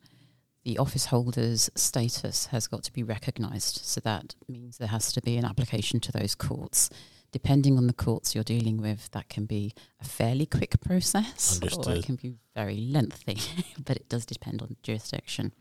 the 0.63 0.77
office 0.77 1.05
holder's 1.05 1.69
status 1.75 2.47
has 2.47 2.67
got 2.67 2.83
to 2.83 2.93
be 2.93 3.01
recognised. 3.01 3.79
So 3.85 4.01
that 4.01 4.35
means 4.47 4.77
there 4.77 4.89
has 4.89 5.11
to 5.13 5.21
be 5.21 5.37
an 5.37 5.45
application 5.45 5.99
to 6.01 6.11
those 6.11 6.35
courts 6.35 6.89
depending 7.37 7.77
on 7.77 7.85
the 7.85 7.93
courts 7.93 8.33
you're 8.33 8.43
dealing 8.43 8.77
with, 8.81 9.11
that 9.11 9.29
can 9.29 9.45
be 9.45 9.71
a 10.01 10.03
fairly 10.03 10.47
quick 10.47 10.73
process 10.87 11.53
Understood. 11.61 11.87
or 11.87 11.97
it 11.99 12.03
can 12.03 12.15
be 12.15 12.33
very 12.55 12.77
lengthy, 12.77 13.37
but 13.85 13.95
it 13.95 14.09
does 14.09 14.25
depend 14.25 14.59
on 14.63 14.75
jurisdiction. 14.81 15.53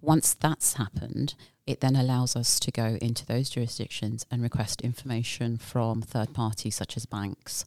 Once 0.00 0.34
that's 0.34 0.74
happened, 0.74 1.36
it 1.64 1.80
then 1.80 1.94
allows 1.94 2.34
us 2.34 2.58
to 2.58 2.72
go 2.72 2.98
into 3.00 3.24
those 3.24 3.48
jurisdictions 3.48 4.26
and 4.32 4.42
request 4.42 4.80
information 4.80 5.58
from 5.58 6.02
third 6.02 6.34
parties 6.34 6.74
such 6.74 6.96
as 6.96 7.06
banks 7.06 7.64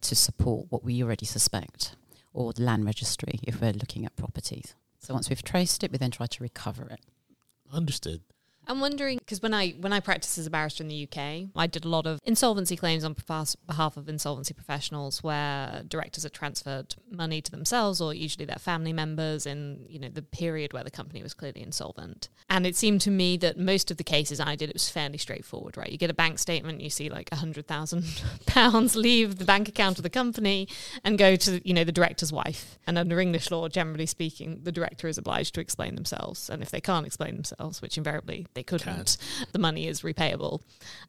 to 0.00 0.16
support 0.16 0.66
what 0.70 0.82
we 0.82 1.04
already 1.04 1.24
suspect, 1.24 1.94
or 2.32 2.52
the 2.52 2.62
land 2.62 2.84
registry 2.84 3.38
if 3.44 3.60
we're 3.60 3.70
looking 3.70 4.04
at 4.04 4.16
properties. 4.16 4.74
So 4.98 5.14
once 5.14 5.28
we've 5.28 5.44
traced 5.44 5.84
it, 5.84 5.92
we 5.92 5.98
then 5.98 6.10
try 6.10 6.26
to 6.26 6.42
recover 6.42 6.88
it. 6.90 7.00
Understood. 7.72 8.22
I'm 8.66 8.80
wondering 8.80 9.18
because 9.18 9.42
when 9.42 9.52
I 9.52 9.70
when 9.72 9.92
I 9.92 10.00
practiced 10.00 10.38
as 10.38 10.46
a 10.46 10.50
barrister 10.50 10.82
in 10.82 10.88
the 10.88 11.08
UK, 11.08 11.50
I 11.54 11.66
did 11.66 11.84
a 11.84 11.88
lot 11.88 12.06
of 12.06 12.20
insolvency 12.24 12.76
claims 12.76 13.04
on 13.04 13.14
behalf 13.14 13.96
of 13.96 14.08
insolvency 14.08 14.54
professionals, 14.54 15.22
where 15.22 15.82
directors 15.86 16.22
had 16.22 16.32
transferred 16.32 16.94
money 17.10 17.40
to 17.42 17.50
themselves 17.50 18.00
or 18.00 18.14
usually 18.14 18.44
their 18.44 18.56
family 18.56 18.92
members 18.92 19.46
in 19.46 19.84
you 19.88 19.98
know 19.98 20.08
the 20.08 20.22
period 20.22 20.72
where 20.72 20.84
the 20.84 20.90
company 20.90 21.22
was 21.22 21.34
clearly 21.34 21.62
insolvent. 21.62 22.28
And 22.48 22.66
it 22.66 22.76
seemed 22.76 23.00
to 23.02 23.10
me 23.10 23.36
that 23.38 23.58
most 23.58 23.90
of 23.90 23.96
the 23.96 24.04
cases 24.04 24.40
I 24.40 24.56
did, 24.56 24.70
it 24.70 24.74
was 24.74 24.88
fairly 24.88 25.18
straightforward. 25.18 25.76
Right, 25.76 25.90
you 25.90 25.98
get 25.98 26.10
a 26.10 26.14
bank 26.14 26.38
statement, 26.38 26.80
you 26.80 26.90
see 26.90 27.10
like 27.10 27.28
a 27.32 27.36
hundred 27.36 27.66
thousand 27.66 28.04
pounds 28.46 28.96
leave 28.96 29.36
the 29.38 29.44
bank 29.44 29.68
account 29.68 29.98
of 29.98 30.02
the 30.02 30.10
company 30.10 30.68
and 31.04 31.18
go 31.18 31.36
to 31.36 31.66
you 31.66 31.74
know 31.74 31.84
the 31.84 31.92
director's 31.92 32.32
wife. 32.32 32.78
And 32.86 32.98
under 32.98 33.20
English 33.20 33.50
law, 33.50 33.68
generally 33.68 34.06
speaking, 34.06 34.60
the 34.62 34.72
director 34.72 35.08
is 35.08 35.18
obliged 35.18 35.54
to 35.54 35.60
explain 35.60 35.94
themselves, 35.94 36.48
and 36.48 36.62
if 36.62 36.70
they 36.70 36.80
can't 36.80 37.06
explain 37.06 37.34
themselves, 37.34 37.82
which 37.82 37.98
invariably 37.98 38.46
they 38.54 38.62
couldn't, 38.62 39.16
the 39.52 39.58
money 39.58 39.86
is 39.86 40.02
repayable. 40.02 40.60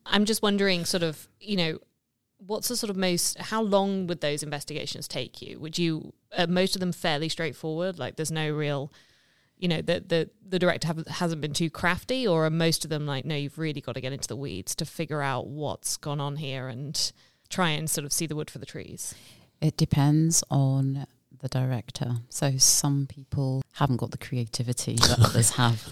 I'm 0.05 0.25
just 0.25 0.41
wondering, 0.41 0.85
sort 0.85 1.03
of, 1.03 1.27
you 1.39 1.57
know, 1.57 1.79
what's 2.47 2.67
the 2.67 2.75
sort 2.75 2.89
of 2.89 2.97
most 2.97 3.37
how 3.37 3.61
long 3.61 4.07
would 4.07 4.21
those 4.21 4.43
investigations 4.43 5.07
take 5.07 5.41
you? 5.41 5.59
Would 5.59 5.77
you 5.77 6.13
uh, 6.37 6.47
most 6.47 6.75
of 6.75 6.79
them 6.79 6.91
fairly 6.91 7.29
straightforward? 7.29 7.97
Like 7.97 8.15
there's 8.15 8.31
no 8.31 8.51
real 8.51 8.91
you 9.57 9.67
know 9.67 9.81
the 9.81 10.03
the, 10.05 10.29
the 10.47 10.59
director 10.59 10.87
have, 10.87 11.07
hasn't 11.07 11.41
been 11.41 11.53
too 11.53 11.69
crafty? 11.69 12.27
Or 12.27 12.45
are 12.45 12.49
most 12.49 12.83
of 12.83 12.89
them 12.89 13.05
like 13.05 13.25
no 13.25 13.35
you've 13.35 13.57
really 13.57 13.81
got 13.81 13.93
to 13.93 14.01
get 14.01 14.13
into 14.13 14.27
the 14.27 14.35
weeds 14.35 14.75
to 14.75 14.85
figure 14.85 15.21
out 15.21 15.47
what's 15.47 15.97
gone 15.97 16.19
on 16.19 16.37
here 16.37 16.67
and 16.67 17.11
try 17.49 17.69
and 17.69 17.89
sort 17.89 18.05
of 18.05 18.13
see 18.13 18.27
the 18.27 18.35
wood 18.35 18.49
for 18.49 18.59
the 18.59 18.65
trees? 18.65 19.15
It 19.61 19.77
depends 19.77 20.43
on 20.51 21.07
the 21.41 21.49
director. 21.49 22.17
So 22.29 22.57
some 22.57 23.07
people 23.07 23.61
haven't 23.73 23.97
got 23.97 24.11
the 24.11 24.17
creativity 24.17 24.95
that 24.95 25.19
others 25.19 25.49
have. 25.55 25.87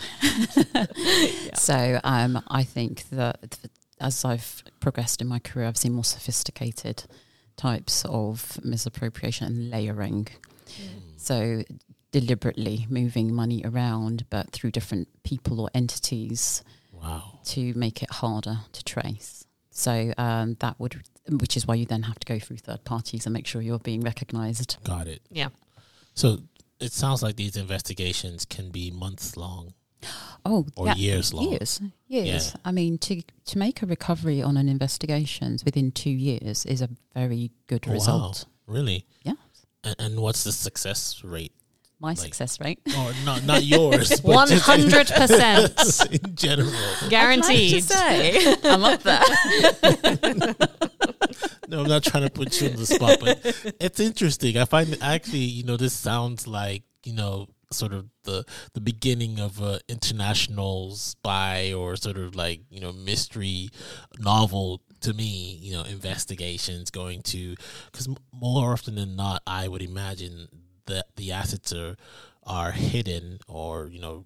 yeah. 0.73 1.55
So 1.55 1.99
um, 2.03 2.43
I 2.47 2.63
think 2.63 3.09
that 3.09 3.59
as 3.99 4.25
I've 4.25 4.63
progressed 4.79 5.21
in 5.21 5.27
my 5.27 5.39
career, 5.39 5.67
I've 5.67 5.77
seen 5.77 5.93
more 5.93 6.03
sophisticated 6.03 7.05
types 7.55 8.05
of 8.05 8.59
misappropriation 8.63 9.47
and 9.47 9.69
layering. 9.69 10.27
Mm. 10.67 10.87
So 11.17 11.63
deliberately 12.11 12.85
moving 12.89 13.33
money 13.33 13.61
around, 13.65 14.25
but 14.29 14.51
through 14.51 14.71
different 14.71 15.07
people 15.23 15.59
or 15.59 15.69
entities. 15.73 16.63
Wow. 16.91 17.39
To 17.45 17.73
make 17.73 18.01
it 18.01 18.09
harder 18.11 18.59
to 18.71 18.83
trace. 18.83 19.45
So 19.73 20.13
um, 20.17 20.55
that 20.59 20.79
would 20.79 21.01
which 21.29 21.57
is 21.57 21.65
why 21.65 21.75
you 21.75 21.85
then 21.85 22.03
have 22.03 22.19
to 22.19 22.25
go 22.25 22.39
through 22.39 22.57
third 22.57 22.83
parties 22.83 23.25
and 23.25 23.33
make 23.33 23.47
sure 23.47 23.61
you're 23.61 23.79
being 23.79 24.01
recognized. 24.01 24.77
Got 24.83 25.07
it. 25.07 25.21
Yeah. 25.29 25.49
So 26.13 26.39
it 26.79 26.91
sounds 26.91 27.23
like 27.23 27.37
these 27.37 27.55
investigations 27.55 28.45
can 28.45 28.69
be 28.69 28.91
months 28.91 29.37
long. 29.37 29.73
Oh, 30.45 30.65
or 30.75 30.87
yeah, 30.87 30.95
years 30.95 31.33
long. 31.33 31.51
Years, 31.51 31.79
years. 32.07 32.51
Yeah. 32.53 32.59
I 32.65 32.73
mean, 32.73 32.97
to 32.97 33.21
to 33.45 33.57
make 33.57 33.81
a 33.81 33.85
recovery 33.85 34.41
on 34.41 34.57
an 34.57 34.67
investigation 34.67 35.57
within 35.63 35.93
two 35.93 36.09
years 36.09 36.65
is 36.65 36.81
a 36.81 36.89
very 37.13 37.51
good 37.67 37.85
oh, 37.87 37.93
result. 37.93 38.45
Wow. 38.67 38.73
Really? 38.73 39.05
Yeah. 39.21 39.35
And, 39.85 39.95
and, 39.99 40.19
what's 40.19 40.43
the 40.43 40.51
success 40.51 41.23
rate? 41.23 41.53
My 42.03 42.09
like, 42.09 42.17
success 42.17 42.59
rate? 42.59 42.79
Or 42.97 43.13
not 43.23 43.45
not 43.45 43.63
yours. 43.63 44.19
One 44.23 44.49
hundred 44.51 45.07
percent 45.15 46.11
in 46.11 46.35
general. 46.35 46.69
Guaranteed. 47.07 47.75
Like 47.75 47.83
say, 47.83 48.55
I'm 48.65 48.83
up 48.83 49.01
there. 49.03 49.23
no, 51.69 51.79
I'm 51.79 51.87
not 51.87 52.03
trying 52.03 52.23
to 52.23 52.29
put 52.29 52.59
you 52.59 52.71
on 52.71 52.75
the 52.75 52.85
spot, 52.85 53.19
but 53.21 53.39
it's 53.79 54.01
interesting. 54.01 54.57
I 54.57 54.65
find 54.65 54.97
actually, 55.01 55.45
you 55.45 55.63
know, 55.63 55.77
this 55.77 55.93
sounds 55.93 56.45
like, 56.45 56.83
you 57.05 57.13
know, 57.13 57.47
sort 57.71 57.93
of 57.93 58.09
the 58.25 58.43
the 58.73 58.81
beginning 58.81 59.39
of 59.39 59.61
a 59.61 59.79
international 59.87 60.91
spy 60.95 61.71
or 61.71 61.95
sort 61.95 62.17
of 62.17 62.35
like, 62.35 62.63
you 62.69 62.81
know, 62.81 62.91
mystery 62.91 63.69
novel 64.19 64.81
to 64.99 65.13
me, 65.13 65.57
you 65.61 65.71
know, 65.71 65.83
investigations 65.83 66.91
going 66.91 67.21
to 67.21 67.55
cuz 67.93 68.09
more 68.33 68.73
often 68.73 68.95
than 68.95 69.15
not 69.15 69.41
I 69.47 69.69
would 69.69 69.81
imagine 69.81 70.49
that 70.85 71.05
the 71.15 71.31
assets 71.31 71.73
are 71.73 71.95
are 72.45 72.71
hidden 72.71 73.39
or, 73.47 73.87
you 73.87 73.99
know, 73.99 74.25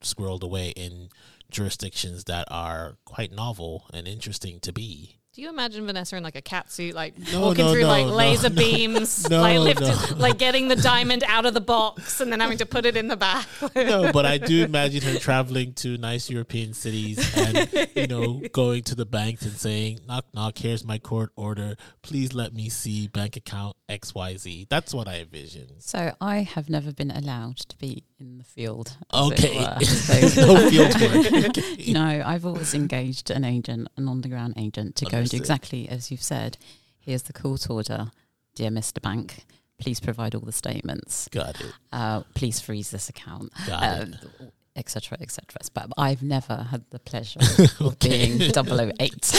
squirreled 0.00 0.42
away 0.42 0.70
in 0.70 1.08
jurisdictions 1.50 2.24
that 2.24 2.46
are 2.50 2.96
quite 3.04 3.32
novel 3.32 3.86
and 3.92 4.06
interesting 4.06 4.60
to 4.60 4.72
be. 4.72 5.16
Do 5.34 5.42
you 5.42 5.50
imagine 5.50 5.86
Vanessa 5.86 6.16
in 6.16 6.22
like 6.22 6.36
a 6.36 6.42
cat 6.42 6.72
suit, 6.72 6.94
like 6.94 7.16
no, 7.32 7.42
walking 7.42 7.66
no, 7.66 7.72
through 7.72 7.82
no, 7.82 7.88
like 7.88 8.06
laser 8.06 8.50
beams, 8.50 9.30
like 9.30 9.58
lifting, 9.58 10.18
like 10.18 10.38
getting 10.38 10.68
the 10.68 10.74
diamond 10.74 11.22
out 11.28 11.44
of 11.44 11.52
the 11.52 11.60
box 11.60 12.20
and 12.20 12.32
then 12.32 12.40
having 12.40 12.58
to 12.58 12.66
put 12.66 12.86
it 12.86 12.96
in 12.96 13.08
the 13.08 13.16
back? 13.16 13.46
no, 13.76 14.10
but 14.10 14.24
I 14.24 14.38
do 14.38 14.64
imagine 14.64 15.02
her 15.02 15.18
traveling 15.18 15.74
to 15.74 15.98
nice 15.98 16.30
European 16.30 16.72
cities 16.72 17.36
and 17.36 17.70
you 17.94 18.06
know 18.06 18.40
going 18.52 18.82
to 18.84 18.94
the 18.94 19.04
banks 19.04 19.42
and 19.42 19.52
saying, 19.52 20.00
"Knock, 20.08 20.24
knock. 20.32 20.56
Here's 20.58 20.84
my 20.84 20.98
court 20.98 21.30
order. 21.36 21.76
Please 22.02 22.32
let 22.32 22.54
me 22.54 22.70
see 22.70 23.06
bank 23.06 23.36
account 23.36 23.76
X 23.88 24.14
Y 24.14 24.36
Z." 24.38 24.66
That's 24.70 24.94
what 24.94 25.06
I 25.06 25.20
envision. 25.20 25.68
So 25.78 26.14
I 26.22 26.38
have 26.38 26.70
never 26.70 26.90
been 26.90 27.10
allowed 27.10 27.58
to 27.58 27.76
be 27.76 28.02
in 28.18 28.38
the 28.38 28.44
field. 28.44 28.96
Okay, 29.14 29.58
no 29.60 30.70
field 30.70 31.00
work. 31.00 31.58
Okay. 31.58 31.92
No, 31.92 32.22
I've 32.24 32.44
always 32.44 32.74
engaged 32.74 33.30
an 33.30 33.44
agent, 33.44 33.88
an 33.96 34.08
on-the-ground 34.08 34.54
agent, 34.56 34.96
to 34.96 35.06
Understood. 35.06 35.27
go 35.27 35.27
and 35.32 35.38
do 35.38 35.42
exactly 35.42 35.88
as 35.88 36.10
you've 36.10 36.22
said. 36.22 36.58
Here's 36.98 37.22
the 37.22 37.32
court 37.32 37.70
order, 37.70 38.10
dear 38.54 38.70
Mr. 38.70 39.00
Bank. 39.00 39.44
Please 39.78 40.00
provide 40.00 40.34
all 40.34 40.42
the 40.42 40.52
statements. 40.52 41.28
Got 41.28 41.60
it. 41.60 41.72
Uh, 41.92 42.22
please 42.34 42.60
freeze 42.60 42.90
this 42.90 43.08
account. 43.08 43.52
Got 43.66 43.82
um, 44.02 44.14
it 44.14 44.52
etc 44.78 45.18
etc 45.20 45.44
but 45.74 45.88
i've 45.98 46.22
never 46.22 46.54
had 46.70 46.84
the 46.90 47.00
pleasure 47.00 47.40
of 47.80 47.98
being 47.98 48.40
008 48.40 49.34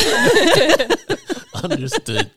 understood 1.64 2.30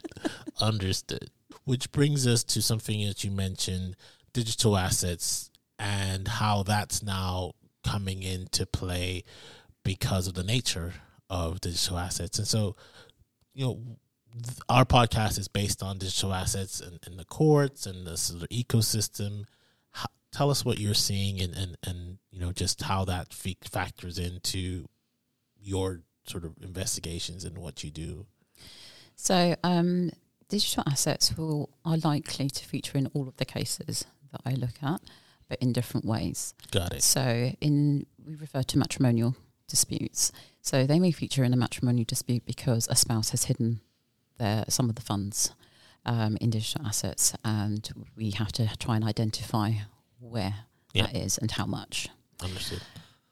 understood 0.61 1.29
which 1.65 1.91
brings 1.91 2.27
us 2.27 2.45
to 2.45 2.63
something 2.63 3.05
that 3.05 3.25
you 3.25 3.31
mentioned 3.31 3.97
digital 4.33 4.77
assets 4.77 5.51
and 5.79 6.29
how 6.29 6.63
that's 6.63 7.03
now 7.03 7.53
coming 7.83 8.23
into 8.23 8.65
play 8.65 9.25
because 9.83 10.29
of 10.29 10.35
the 10.35 10.45
nature 10.45 10.95
of 11.29 11.61
digital 11.61 11.99
assets 11.99 12.39
and 12.39 12.47
so 12.47 12.77
you 13.55 13.67
know, 13.67 13.81
our 14.69 14.85
podcast 14.85 15.39
is 15.39 15.49
based 15.49 15.83
on 15.83 15.99
digital 15.99 16.33
assets 16.33 16.81
and, 16.81 16.99
and 17.05 17.19
the 17.19 17.25
courts 17.25 17.87
and 17.87 18.07
the 18.07 18.17
sort 18.17 18.43
of 18.43 18.49
ecosystem. 18.49 19.45
How, 19.91 20.07
tell 20.31 20.51
us 20.51 20.65
what 20.65 20.79
you're 20.79 20.95
seeing 20.95 21.41
and, 21.41 21.55
and, 21.55 21.77
and, 21.85 22.19
you 22.31 22.41
know, 22.41 22.53
just 22.53 22.83
how 22.83 23.05
that 23.05 23.33
factors 23.33 24.19
into 24.19 24.87
your 25.61 26.01
sort 26.25 26.45
of 26.45 26.55
investigations 26.63 27.45
and 27.45 27.59
what 27.59 27.85
you 27.85 27.91
do. 27.91 28.27
So, 29.17 29.55
um, 29.63 30.11
digital 30.49 30.85
assets 30.87 31.37
will 31.37 31.71
are 31.85 31.97
likely 31.99 32.49
to 32.49 32.65
feature 32.65 32.99
in 32.99 33.07
all 33.15 33.29
of 33.29 33.37
the 33.37 33.45
cases 33.45 34.05
that 34.33 34.41
I 34.45 34.55
look 34.55 34.83
at, 34.83 35.01
but 35.49 35.59
in 35.61 35.73
different 35.73 36.07
ways. 36.07 36.55
Got 36.71 36.95
it. 36.95 37.03
So, 37.03 37.53
in 37.61 38.07
we 38.25 38.35
refer 38.35 38.63
to 38.63 38.79
matrimonial 38.79 39.37
disputes. 39.69 40.33
So 40.63 40.87
they 40.87 41.01
may 41.01 41.11
feature 41.11 41.43
in 41.43 41.53
a 41.53 41.57
matrimonial 41.57 42.05
dispute 42.07 42.47
because 42.47 42.87
a 42.89 42.95
spouse 42.95 43.31
has 43.31 43.45
hidden 43.45 43.81
their 44.39 44.65
some 44.69 44.89
of 44.89 44.95
the 44.95 45.03
funds 45.03 45.53
um, 46.07 46.39
in 46.41 46.51
digital 46.51 46.87
assets, 46.87 47.35
and 47.45 47.89
we 48.17 48.31
have 48.31 48.53
to 48.53 48.71
try 48.79 48.95
and 48.95 49.05
identify 49.05 49.73
where 50.21 50.55
that 50.95 51.15
is 51.15 51.37
and 51.37 51.51
how 51.51 51.67
much. 51.67 52.09
Understood. 52.41 52.81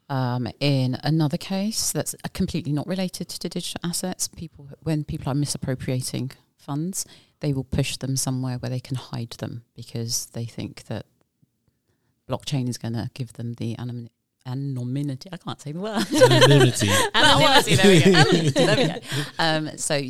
Um, 0.09 0.49
in 0.59 0.99
another 1.05 1.37
case 1.37 1.93
that's 1.93 2.17
completely 2.35 2.73
not 2.73 2.89
related 2.89 3.29
to 3.29 3.49
digital 3.49 3.89
assets, 3.89 4.27
people 4.27 4.69
when 4.83 5.05
people 5.05 5.31
are 5.31 5.37
misappropriating 5.37 6.33
funds, 6.59 7.07
they 7.39 7.53
will 7.53 7.65
push 7.65 7.97
them 7.97 8.17
somewhere 8.17 8.59
where 8.59 8.71
they 8.71 8.81
can 8.81 8.97
hide 8.97 9.31
them 9.39 9.63
because 9.77 10.27
they 10.27 10.47
think 10.47 10.85
that 10.85 11.07
blockchain 12.29 12.69
is 12.69 12.77
going 12.77 12.95
to 12.95 13.09
give 13.15 13.35
them 13.35 13.55
the 13.55 13.79
anonymity 13.79 14.15
anonymity. 14.47 15.29
I 15.33 15.37
can't 15.37 15.61
say 15.61 15.73
the 15.73 15.81
word. 15.81 16.07
Anonymity. 16.13 16.91
anonymity. 17.15 17.77
There 17.77 17.87
we 17.87 18.01
go. 18.01 18.11
Anonymity. 18.19 18.51
There 18.51 18.77
we 18.77 18.87
go. 18.87 19.01
Um, 19.39 19.79
so 19.79 20.03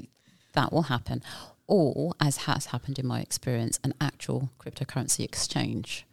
that 0.53 0.73
will 0.73 0.83
happen, 0.83 1.23
or 1.67 2.15
as 2.21 2.39
has 2.39 2.67
happened 2.67 2.99
in 2.99 3.07
my 3.07 3.21
experience, 3.21 3.79
an 3.85 3.95
actual 4.01 4.51
cryptocurrency 4.59 5.25
exchange 5.25 6.07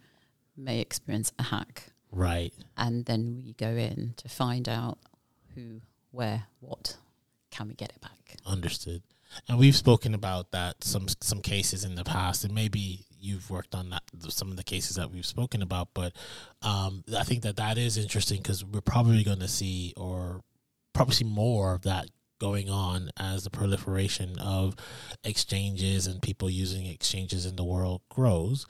may 0.56 0.80
experience 0.80 1.32
a 1.38 1.44
hack. 1.44 1.90
Right. 2.10 2.52
And 2.76 3.04
then 3.04 3.42
we 3.44 3.54
go 3.54 3.68
in 3.68 4.14
to 4.18 4.28
find 4.28 4.68
out 4.68 4.98
who, 5.54 5.80
where, 6.10 6.44
what. 6.60 6.96
Can 7.50 7.68
we 7.68 7.74
get 7.74 7.90
it 7.90 8.00
back? 8.00 8.36
Understood. 8.46 9.02
And 9.48 9.58
we've 9.58 9.76
spoken 9.76 10.14
about 10.14 10.50
that 10.52 10.84
some 10.84 11.06
some 11.20 11.40
cases 11.40 11.84
in 11.84 11.94
the 11.94 12.04
past, 12.04 12.44
and 12.44 12.54
maybe 12.54 13.06
you've 13.20 13.50
worked 13.50 13.74
on 13.74 13.90
that 13.90 14.02
some 14.28 14.50
of 14.50 14.56
the 14.56 14.64
cases 14.64 14.96
that 14.96 15.10
we've 15.10 15.26
spoken 15.26 15.62
about. 15.62 15.88
But 15.94 16.12
um, 16.62 17.04
I 17.16 17.24
think 17.24 17.42
that 17.42 17.56
that 17.56 17.78
is 17.78 17.96
interesting 17.96 18.38
because 18.38 18.64
we're 18.64 18.80
probably 18.80 19.24
going 19.24 19.40
to 19.40 19.48
see 19.48 19.92
or 19.96 20.42
probably 20.92 21.14
see 21.14 21.24
more 21.24 21.74
of 21.74 21.82
that 21.82 22.08
going 22.40 22.70
on 22.70 23.10
as 23.16 23.44
the 23.44 23.50
proliferation 23.50 24.38
of 24.38 24.76
exchanges 25.24 26.06
and 26.06 26.22
people 26.22 26.48
using 26.48 26.86
exchanges 26.86 27.44
in 27.44 27.56
the 27.56 27.64
world 27.64 28.02
grows. 28.08 28.66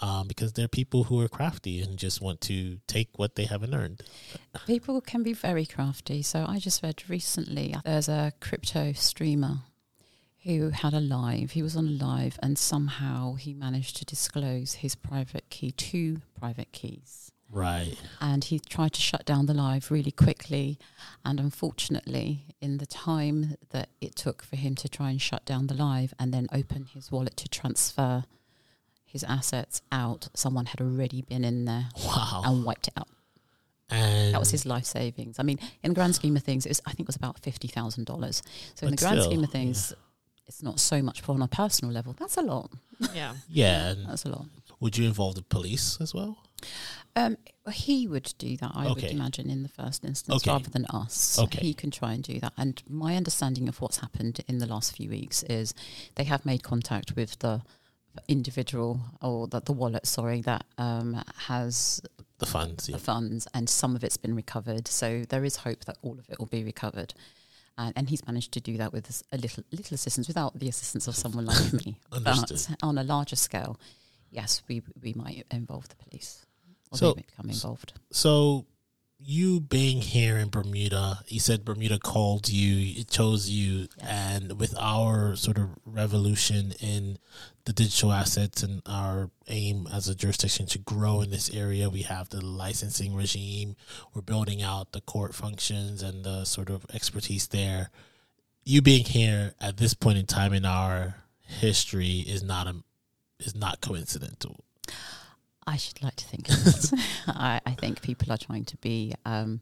Um, 0.00 0.26
because 0.26 0.54
there 0.54 0.64
are 0.64 0.68
people 0.68 1.04
who 1.04 1.20
are 1.20 1.28
crafty 1.28 1.80
and 1.80 1.96
just 1.96 2.20
want 2.20 2.40
to 2.42 2.78
take 2.88 3.10
what 3.18 3.36
they 3.36 3.44
haven't 3.44 3.72
earned. 3.72 4.02
People 4.66 5.00
can 5.00 5.22
be 5.22 5.32
very 5.32 5.64
crafty. 5.64 6.22
So 6.22 6.44
I 6.48 6.58
just 6.58 6.82
read 6.82 7.08
recently 7.08 7.76
there's 7.84 8.08
a 8.08 8.32
crypto 8.40 8.94
streamer 8.94 9.58
who 10.44 10.70
had 10.70 10.92
a 10.92 11.00
live. 11.00 11.52
He 11.52 11.62
was 11.62 11.76
on 11.76 11.86
a 11.86 11.90
live, 11.90 12.38
and 12.42 12.58
somehow 12.58 13.34
he 13.34 13.54
managed 13.54 13.96
to 13.98 14.04
disclose 14.04 14.74
his 14.74 14.94
private 14.94 15.48
key, 15.50 15.70
two 15.70 16.18
private 16.38 16.72
keys. 16.72 17.30
Right. 17.50 17.96
And 18.20 18.42
he 18.42 18.58
tried 18.58 18.94
to 18.94 19.00
shut 19.00 19.26
down 19.26 19.46
the 19.46 19.54
live 19.54 19.90
really 19.90 20.10
quickly. 20.10 20.78
And 21.24 21.38
unfortunately, 21.38 22.46
in 22.60 22.78
the 22.78 22.86
time 22.86 23.56
that 23.70 23.90
it 24.00 24.16
took 24.16 24.42
for 24.42 24.56
him 24.56 24.74
to 24.76 24.88
try 24.88 25.10
and 25.10 25.20
shut 25.20 25.44
down 25.44 25.66
the 25.66 25.74
live 25.74 26.14
and 26.18 26.32
then 26.32 26.48
open 26.50 26.86
his 26.94 27.12
wallet 27.12 27.36
to 27.36 27.48
transfer 27.48 28.24
his 29.04 29.22
assets 29.22 29.82
out, 29.92 30.28
someone 30.34 30.66
had 30.66 30.80
already 30.80 31.20
been 31.20 31.44
in 31.44 31.66
there 31.66 31.88
wow. 32.06 32.42
and 32.46 32.64
wiped 32.64 32.88
it 32.88 32.94
out. 32.96 33.08
And 33.90 34.32
that 34.32 34.40
was 34.40 34.50
his 34.50 34.64
life 34.64 34.86
savings. 34.86 35.38
I 35.38 35.42
mean, 35.42 35.58
in 35.82 35.90
the 35.90 35.94
grand 35.94 36.14
scheme 36.14 36.34
of 36.34 36.42
things, 36.42 36.64
it 36.64 36.70
was, 36.70 36.80
I 36.86 36.92
think 36.92 37.00
it 37.00 37.08
was 37.08 37.16
about 37.16 37.38
fifty 37.40 37.68
thousand 37.68 38.06
dollars. 38.06 38.42
So 38.74 38.86
in 38.86 38.92
the 38.92 38.96
grand 38.96 39.20
still, 39.20 39.30
scheme 39.30 39.44
of 39.44 39.50
things, 39.50 39.92
yeah 39.94 40.02
it's 40.52 40.62
not 40.62 40.78
so 40.78 41.00
much 41.00 41.26
on 41.28 41.40
a 41.40 41.48
personal 41.48 41.94
level. 41.94 42.14
That's 42.18 42.36
a 42.36 42.42
lot. 42.42 42.70
Yeah. 43.14 43.34
yeah. 43.48 43.94
That's 44.06 44.24
a 44.24 44.28
lot. 44.28 44.46
Would 44.80 44.98
you 44.98 45.06
involve 45.06 45.34
the 45.34 45.42
police 45.42 45.96
as 46.00 46.12
well? 46.12 46.38
Um, 47.16 47.38
he 47.70 48.06
would 48.06 48.34
do 48.38 48.56
that, 48.58 48.72
I 48.74 48.86
okay. 48.86 49.06
would 49.06 49.12
imagine, 49.12 49.48
in 49.48 49.62
the 49.62 49.68
first 49.68 50.04
instance, 50.04 50.42
okay. 50.42 50.50
rather 50.50 50.70
than 50.70 50.86
us. 50.86 51.38
Okay. 51.38 51.60
He 51.60 51.74
can 51.74 51.90
try 51.90 52.12
and 52.12 52.22
do 52.22 52.38
that. 52.40 52.52
And 52.58 52.82
my 52.88 53.16
understanding 53.16 53.68
of 53.68 53.80
what's 53.80 53.98
happened 53.98 54.40
in 54.46 54.58
the 54.58 54.66
last 54.66 54.96
few 54.96 55.08
weeks 55.08 55.42
is 55.44 55.74
they 56.16 56.24
have 56.24 56.44
made 56.44 56.62
contact 56.62 57.16
with 57.16 57.38
the 57.38 57.62
individual 58.28 59.00
or 59.22 59.46
the, 59.46 59.60
the 59.60 59.72
wallet, 59.72 60.06
sorry, 60.06 60.42
that 60.42 60.64
um, 60.76 61.22
has 61.46 62.02
the 62.38 62.46
funds, 62.46 62.86
the 62.86 62.98
funds, 62.98 63.48
and 63.54 63.68
some 63.68 63.96
of 63.96 64.04
it's 64.04 64.18
been 64.18 64.34
recovered. 64.34 64.86
So 64.86 65.24
there 65.28 65.44
is 65.44 65.56
hope 65.56 65.84
that 65.86 65.96
all 66.02 66.18
of 66.18 66.28
it 66.28 66.38
will 66.38 66.46
be 66.46 66.62
recovered. 66.62 67.14
And, 67.78 67.92
and 67.96 68.08
he's 68.10 68.24
managed 68.26 68.52
to 68.52 68.60
do 68.60 68.76
that 68.76 68.92
with 68.92 69.22
a 69.32 69.38
little 69.38 69.64
little 69.72 69.94
assistance 69.94 70.28
without 70.28 70.58
the 70.58 70.68
assistance 70.68 71.08
of 71.08 71.16
someone 71.16 71.46
like 71.46 71.72
me. 71.72 71.98
but 72.10 72.68
on 72.82 72.98
a 72.98 73.02
larger 73.02 73.36
scale, 73.36 73.78
yes, 74.30 74.62
we 74.68 74.82
we 75.00 75.12
might 75.14 75.46
involve 75.50 75.88
the 75.88 75.96
police 75.96 76.44
or 76.90 76.98
so, 76.98 77.14
become 77.14 77.48
involved. 77.48 77.94
So 78.10 78.66
you 79.24 79.60
being 79.60 80.00
here 80.00 80.36
in 80.36 80.48
Bermuda, 80.48 81.20
you 81.28 81.40
said 81.40 81.64
Bermuda 81.64 81.98
called 81.98 82.48
you, 82.48 83.00
it 83.00 83.08
chose 83.08 83.48
you, 83.48 83.88
yes. 83.98 84.06
and 84.06 84.58
with 84.58 84.74
our 84.78 85.36
sort 85.36 85.58
of 85.58 85.70
revolution 85.84 86.74
in 86.80 87.18
the 87.64 87.72
digital 87.72 88.12
assets 88.12 88.62
and 88.62 88.82
our 88.86 89.30
aim 89.48 89.88
as 89.92 90.08
a 90.08 90.14
jurisdiction 90.14 90.66
to 90.66 90.78
grow 90.78 91.20
in 91.20 91.30
this 91.30 91.52
area, 91.54 91.88
we 91.88 92.02
have 92.02 92.30
the 92.30 92.44
licensing 92.44 93.14
regime. 93.14 93.76
We're 94.14 94.22
building 94.22 94.62
out 94.62 94.92
the 94.92 95.00
court 95.00 95.34
functions 95.34 96.02
and 96.02 96.24
the 96.24 96.44
sort 96.44 96.70
of 96.70 96.84
expertise 96.92 97.46
there. 97.48 97.90
You 98.64 98.82
being 98.82 99.04
here 99.04 99.54
at 99.60 99.76
this 99.76 99.94
point 99.94 100.18
in 100.18 100.26
time 100.26 100.52
in 100.52 100.64
our 100.64 101.16
history 101.40 102.20
is 102.20 102.42
not 102.42 102.66
a 102.66 102.76
is 103.38 103.54
not 103.54 103.80
coincidental. 103.80 104.64
I 105.66 105.76
should 105.76 106.02
like 106.02 106.16
to 106.16 106.24
think 106.24 106.48
I, 107.26 107.60
I, 107.64 107.72
think 107.72 108.02
people 108.02 108.32
are 108.32 108.38
trying 108.38 108.64
to 108.66 108.76
be 108.78 109.14
um, 109.24 109.60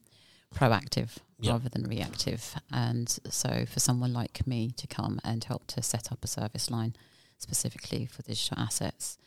proactive 0.54 1.18
rather 1.44 1.68
than 1.68 1.84
reactive. 1.84 2.54
And 2.72 3.08
so 3.28 3.64
for 3.66 3.80
someone 3.80 4.12
like 4.12 4.46
me 4.46 4.72
to 4.76 4.86
come 4.86 5.20
and 5.24 5.42
help 5.44 5.66
to 5.68 5.82
set 5.82 6.12
up 6.12 6.24
a 6.24 6.26
service 6.26 6.70
line 6.70 6.94
specifically 7.38 8.06
for 8.06 8.22
digital 8.22 8.58
assets 8.58 9.18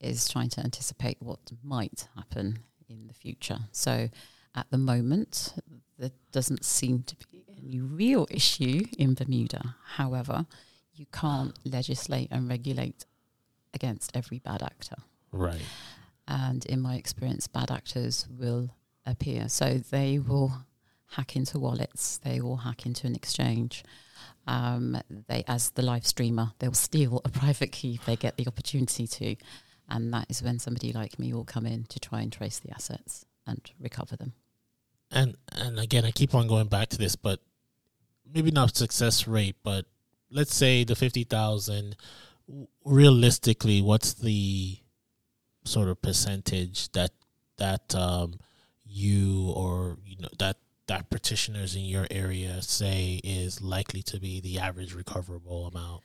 is 0.00 0.28
trying 0.28 0.50
to 0.50 0.60
anticipate 0.60 1.16
what 1.20 1.38
might 1.62 2.08
happen 2.16 2.58
in 2.88 3.06
the 3.06 3.14
future. 3.14 3.58
So 3.70 4.08
at 4.54 4.66
the 4.70 4.78
moment, 4.78 5.54
there 5.98 6.10
doesn't 6.32 6.64
seem 6.64 7.04
to 7.04 7.16
be 7.30 7.44
any 7.56 7.80
real 7.80 8.26
issue 8.30 8.84
in 8.98 9.14
Bermuda. 9.14 9.76
However, 9.96 10.46
you 10.94 11.06
can't 11.12 11.58
legislate 11.64 12.28
and 12.30 12.48
regulate 12.48 13.06
against 13.72 14.14
every 14.14 14.38
bad 14.38 14.62
actor. 14.62 14.96
Right. 15.30 15.62
And 16.28 16.64
in 16.66 16.80
my 16.80 16.96
experience, 16.96 17.46
bad 17.46 17.70
actors 17.70 18.26
will 18.30 18.70
appear. 19.06 19.48
So 19.48 19.78
they 19.78 20.18
will 20.18 20.52
hack 21.12 21.36
into 21.36 21.58
wallets, 21.58 22.18
they 22.18 22.40
will 22.40 22.58
hack 22.58 22.86
into 22.86 23.06
an 23.06 23.14
exchange. 23.14 23.84
Um, 24.46 25.00
they, 25.28 25.44
as 25.46 25.70
the 25.70 25.82
live 25.82 26.06
streamer, 26.06 26.52
they'll 26.58 26.72
steal 26.74 27.20
a 27.24 27.28
private 27.40 27.72
key 27.72 27.94
if 27.94 28.06
they 28.06 28.16
get 28.16 28.36
the 28.36 28.46
opportunity 28.46 29.06
to. 29.06 29.36
And 29.88 30.12
that 30.14 30.26
is 30.30 30.42
when 30.42 30.58
somebody 30.58 30.92
like 30.92 31.18
me 31.18 31.32
will 31.32 31.44
come 31.44 31.66
in 31.66 31.84
to 31.84 32.00
try 32.00 32.20
and 32.22 32.32
trace 32.32 32.58
the 32.58 32.70
assets 32.70 33.26
and 33.46 33.60
recover 33.80 34.16
them. 34.16 34.32
And 35.10 35.36
and 35.52 35.78
again, 35.78 36.04
I 36.04 36.10
keep 36.10 36.34
on 36.34 36.48
going 36.48 36.68
back 36.68 36.88
to 36.90 36.98
this, 36.98 37.16
but 37.16 37.40
maybe 38.32 38.50
not 38.50 38.74
success 38.74 39.28
rate, 39.28 39.56
but 39.62 39.84
let's 40.30 40.54
say 40.54 40.84
the 40.84 40.96
fifty 40.96 41.24
thousand. 41.24 41.96
Realistically, 42.84 43.82
what's 43.82 44.14
the 44.14 44.78
sort 45.64 45.88
of 45.88 46.00
percentage 46.02 46.90
that 46.92 47.10
that 47.58 47.94
um, 47.94 48.34
you 48.84 49.52
or 49.54 49.98
you 50.04 50.16
know 50.18 50.28
that 50.38 50.56
that 50.86 51.10
petitioners 51.10 51.74
in 51.76 51.82
your 51.82 52.06
area 52.10 52.60
say 52.60 53.20
is 53.24 53.62
likely 53.62 54.02
to 54.02 54.18
be 54.18 54.40
the 54.40 54.58
average 54.58 54.94
recoverable 54.94 55.66
amount? 55.66 56.02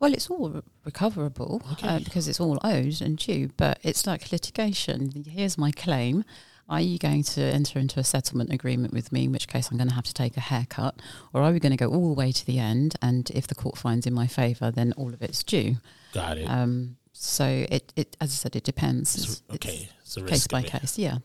Well, 0.00 0.12
it's 0.12 0.30
all 0.30 0.62
recoverable 0.84 1.62
uh, 1.66 1.72
okay. 1.72 1.88
uh, 1.88 1.98
because 2.00 2.28
it's 2.28 2.38
all 2.38 2.58
owed 2.62 3.00
and 3.00 3.16
due, 3.18 3.50
but 3.56 3.80
it's 3.82 4.06
like 4.06 4.30
litigation. 4.30 5.24
Here's 5.26 5.58
my 5.58 5.72
claim. 5.72 6.24
Are 6.68 6.82
you 6.82 6.98
going 6.98 7.22
to 7.22 7.40
enter 7.40 7.78
into 7.78 7.98
a 7.98 8.04
settlement 8.04 8.52
agreement 8.52 8.92
with 8.92 9.10
me, 9.10 9.24
in 9.24 9.32
which 9.32 9.48
case 9.48 9.70
I'm 9.70 9.78
going 9.78 9.88
to 9.88 9.94
have 9.94 10.04
to 10.04 10.14
take 10.14 10.36
a 10.36 10.40
haircut? 10.40 11.00
Or 11.32 11.40
are 11.42 11.50
we 11.50 11.58
going 11.58 11.72
to 11.72 11.78
go 11.78 11.88
all 11.88 12.08
the 12.08 12.14
way 12.14 12.30
to 12.30 12.46
the 12.46 12.58
end? 12.58 12.94
And 13.00 13.30
if 13.30 13.46
the 13.46 13.54
court 13.54 13.78
finds 13.78 14.06
in 14.06 14.12
my 14.12 14.26
favour, 14.26 14.70
then 14.70 14.92
all 14.92 15.14
of 15.14 15.22
it's 15.22 15.42
due. 15.42 15.76
Got 16.12 16.36
it. 16.36 16.44
Um, 16.44 16.97
so 17.20 17.66
it, 17.68 17.92
it, 17.96 18.16
as 18.20 18.30
I 18.30 18.34
said, 18.34 18.54
it 18.54 18.62
depends. 18.62 19.16
It's, 19.16 19.42
okay, 19.56 19.88
it's 20.00 20.14
case 20.14 20.46
by 20.46 20.62
case. 20.62 20.96
Yeah. 20.96 21.18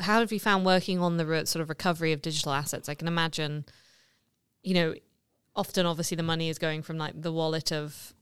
How 0.00 0.18
have 0.18 0.32
you 0.32 0.40
found 0.40 0.66
working 0.66 0.98
on 0.98 1.16
the 1.16 1.24
re- 1.24 1.44
sort 1.44 1.62
of 1.62 1.68
recovery 1.68 2.12
of 2.12 2.20
digital 2.20 2.52
assets? 2.52 2.88
I 2.88 2.94
can 2.94 3.06
imagine, 3.06 3.64
you 4.64 4.74
know, 4.74 4.94
often 5.54 5.86
obviously 5.86 6.16
the 6.16 6.24
money 6.24 6.48
is 6.48 6.58
going 6.58 6.82
from 6.82 6.98
like 6.98 7.22
the 7.22 7.30
wallet 7.32 7.70
of 7.70 8.14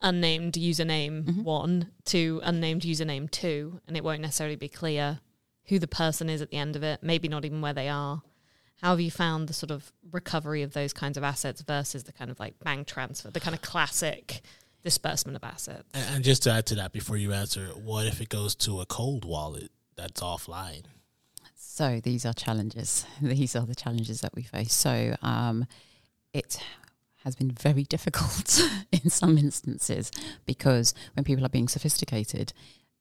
unnamed 0.00 0.54
username 0.54 1.24
mm-hmm. 1.24 1.42
one 1.42 1.90
to 2.04 2.40
unnamed 2.44 2.82
username 2.82 3.28
two, 3.28 3.80
and 3.88 3.96
it 3.96 4.04
won't 4.04 4.20
necessarily 4.20 4.56
be 4.56 4.68
clear 4.68 5.18
who 5.64 5.80
the 5.80 5.88
person 5.88 6.30
is 6.30 6.40
at 6.40 6.50
the 6.50 6.58
end 6.58 6.76
of 6.76 6.84
it. 6.84 7.02
Maybe 7.02 7.26
not 7.26 7.44
even 7.44 7.60
where 7.60 7.74
they 7.74 7.88
are. 7.88 8.22
How 8.80 8.90
have 8.90 9.00
you 9.00 9.10
found 9.10 9.48
the 9.48 9.52
sort 9.52 9.72
of 9.72 9.92
recovery 10.12 10.62
of 10.62 10.74
those 10.74 10.92
kinds 10.92 11.16
of 11.16 11.24
assets 11.24 11.60
versus 11.60 12.04
the 12.04 12.12
kind 12.12 12.30
of 12.30 12.38
like 12.38 12.60
bank 12.60 12.86
transfer, 12.86 13.32
the 13.32 13.40
kind 13.40 13.54
of 13.54 13.62
classic 13.62 14.42
disbursement 14.82 15.36
of 15.36 15.44
assets. 15.44 15.88
And 15.94 16.24
just 16.24 16.42
to 16.44 16.52
add 16.52 16.66
to 16.66 16.74
that, 16.76 16.92
before 16.92 17.16
you 17.16 17.32
answer, 17.32 17.66
what 17.68 18.06
if 18.06 18.20
it 18.20 18.28
goes 18.28 18.54
to 18.56 18.80
a 18.80 18.86
cold 18.86 19.24
wallet 19.24 19.70
that's 19.96 20.20
offline? 20.20 20.84
So 21.54 22.00
these 22.02 22.26
are 22.26 22.34
challenges. 22.34 23.06
These 23.22 23.56
are 23.56 23.64
the 23.64 23.74
challenges 23.74 24.20
that 24.20 24.34
we 24.34 24.42
face. 24.42 24.74
So 24.74 25.16
um, 25.22 25.66
it 26.34 26.60
has 27.24 27.34
been 27.34 27.50
very 27.50 27.82
difficult 27.88 28.60
in 28.92 29.08
some 29.08 29.38
instances 29.38 30.10
because 30.44 30.92
when 31.14 31.24
people 31.24 31.46
are 31.46 31.50
being 31.50 31.68
sophisticated, 31.68 32.52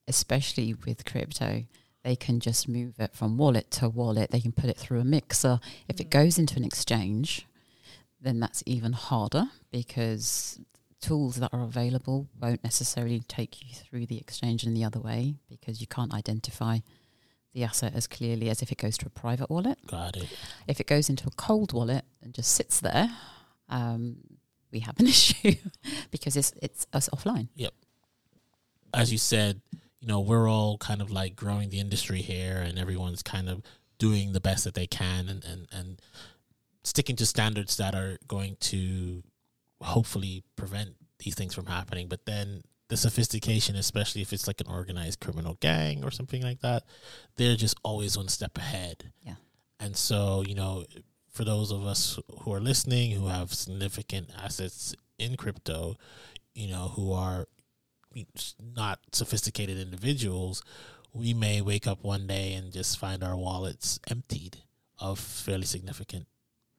especially 0.08 0.74
with 0.86 1.06
crypto, 1.06 1.65
they 2.04 2.15
can 2.15 2.39
just 2.39 2.67
move 2.67 2.96
it 3.00 3.13
from 3.13 3.38
wallet 3.38 3.70
to 3.72 3.89
wallet. 3.89 4.32
They 4.32 4.39
can 4.39 4.52
put 4.52 4.70
it 4.70 4.78
through 4.78 5.02
a 5.02 5.06
mixer. 5.06 5.60
If 5.88 6.00
it 6.00 6.08
mm. 6.08 6.12
goes 6.12 6.39
into 6.39 6.56
an 6.56 6.63
exchange, 6.63 7.46
then 8.22 8.39
that's 8.39 8.63
even 8.65 8.94
harder 8.94 9.50
because 9.72 10.60
tools 11.02 11.38
that 11.38 11.50
are 11.54 11.64
available 11.64 12.28
won't 12.40 12.64
necessarily 12.64 13.22
take 13.28 13.62
you 13.62 13.74
through 13.74 14.06
the 14.06 14.18
exchange 14.18 14.64
in 14.64 14.74
the 14.74 14.84
other 14.84 15.00
way 15.00 15.36
because 15.50 15.82
you 15.82 15.88
can't 15.88 16.14
identify 16.14 16.80
the 17.54 17.64
asset 17.64 17.94
as 17.96 18.08
clearly 18.08 18.50
as 18.50 18.62
if 18.62 18.72
it 18.72 18.78
goes 18.78 18.98
to 19.00 19.08
a 19.08 19.10
private 19.10 19.50
wallet. 19.50 19.78
Got 19.88 20.16
it. 20.16 20.30
If 20.68 20.80
it 20.80 20.88
goes 20.88 21.10
into 21.10 21.28
a 21.28 21.32
cold 21.32 21.74
wallet 21.74 22.06
and 22.22 22.34
just 22.34 22.52
sits 22.52 22.80
there, 22.80 23.10
um, 23.68 24.18
we 24.72 24.80
have 24.80 25.00
an 25.00 25.08
issue 25.16 25.56
because 26.12 26.38
it's 26.38 26.54
it's 26.62 26.88
us 26.94 27.10
offline. 27.10 27.50
Yep. 27.56 27.74
As 28.94 29.12
you 29.12 29.18
said, 29.18 29.62
you 30.00 30.08
know, 30.08 30.20
we're 30.20 30.50
all 30.50 30.78
kind 30.78 31.02
of 31.02 31.12
like 31.12 31.36
growing 31.36 31.70
the 31.70 31.80
industry 31.80 32.22
here 32.22 32.58
and 32.58 32.78
everyone's 32.78 33.24
kind 33.24 33.50
of 33.50 33.62
doing 33.98 34.34
the 34.34 34.42
best 34.42 34.64
that 34.64 34.74
they 34.74 34.88
can 34.88 35.30
and, 35.30 35.46
and, 35.46 35.68
and 35.72 36.02
sticking 36.84 37.16
to 37.16 37.26
standards 37.26 37.78
that 37.78 37.94
are 37.94 38.18
going 38.28 38.58
to 38.60 39.24
hopefully 39.82 40.44
prevent 40.56 40.96
these 41.20 41.36
things 41.36 41.54
from 41.54 41.65
happening. 41.65 42.08
But 42.08 42.26
then 42.26 42.63
the 42.89 42.98
sophistication, 42.98 43.76
especially 43.76 44.22
if 44.22 44.34
it's 44.34 44.48
like 44.48 44.62
an 44.62 44.67
organized 44.67 45.20
criminal 45.20 45.58
gang 45.60 46.04
or 46.04 46.12
something 46.12 46.41
like 46.41 46.62
that, 46.62 46.84
they're 47.38 47.56
just 47.56 47.78
always 47.84 48.17
one 48.17 48.28
step 48.28 48.58
ahead. 48.58 49.12
Yeah. 49.24 49.36
And 49.80 49.96
so, 49.96 50.44
you 50.46 50.56
know, 50.56 50.86
for 51.32 51.46
those 51.46 51.72
of 51.72 51.86
us 51.86 52.20
who 52.41 52.54
are 52.54 52.60
listening 52.60 53.12
who 53.12 53.28
have 53.28 53.54
significant 53.54 54.30
assets 54.38 54.94
in 55.17 55.38
crypto, 55.38 55.96
you 56.54 56.67
know, 56.67 56.91
who 56.96 57.13
are 57.13 57.48
not 58.76 59.00
sophisticated 59.13 59.78
individuals, 59.78 60.62
we 61.13 61.34
may 61.34 61.62
wake 61.62 61.88
up 61.88 62.04
one 62.04 62.28
day 62.28 62.54
and 62.54 62.74
just 62.74 63.00
find 63.00 63.24
our 63.24 63.38
wallets 63.38 64.00
emptied 64.10 64.58
of 65.00 65.17
fairly 65.20 65.65
significant 65.65 66.28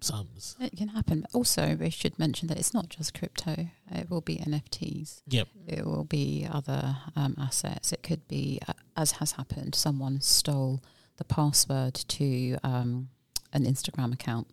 sums. 0.04 0.56
It 0.60 0.76
can 0.76 0.88
happen. 0.88 1.26
Also, 1.32 1.76
we 1.76 1.90
should 1.90 2.18
mention 2.18 2.48
that 2.48 2.58
it's 2.58 2.74
not 2.74 2.88
just 2.88 3.14
crypto. 3.14 3.68
It 3.90 4.10
will 4.10 4.20
be 4.20 4.36
NFTs. 4.36 5.22
Yep. 5.28 5.48
It 5.66 5.84
will 5.84 6.04
be 6.04 6.46
other 6.50 6.96
um, 7.16 7.34
assets. 7.38 7.92
It 7.92 8.02
could 8.02 8.26
be, 8.28 8.60
uh, 8.66 8.72
as 8.96 9.12
has 9.12 9.32
happened, 9.32 9.74
someone 9.74 10.20
stole 10.20 10.82
the 11.16 11.24
password 11.24 11.94
to 11.94 12.56
um, 12.62 13.08
an 13.52 13.64
Instagram 13.64 14.12
account 14.12 14.48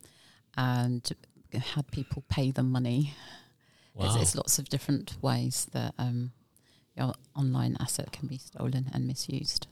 and 0.57 1.09
had 1.53 1.89
people 1.91 2.23
pay 2.29 2.51
them 2.51 2.71
money. 2.71 3.13
Wow. 3.93 4.05
It's, 4.05 4.15
it's 4.15 4.35
lots 4.35 4.59
of 4.59 4.69
different 4.69 5.15
ways 5.21 5.67
that 5.73 5.93
um, 5.97 6.31
your 6.95 7.13
online 7.35 7.77
asset 7.79 8.11
can 8.11 8.27
be 8.27 8.37
stolen 8.37 8.89
and 8.93 9.07
misused. 9.07 9.67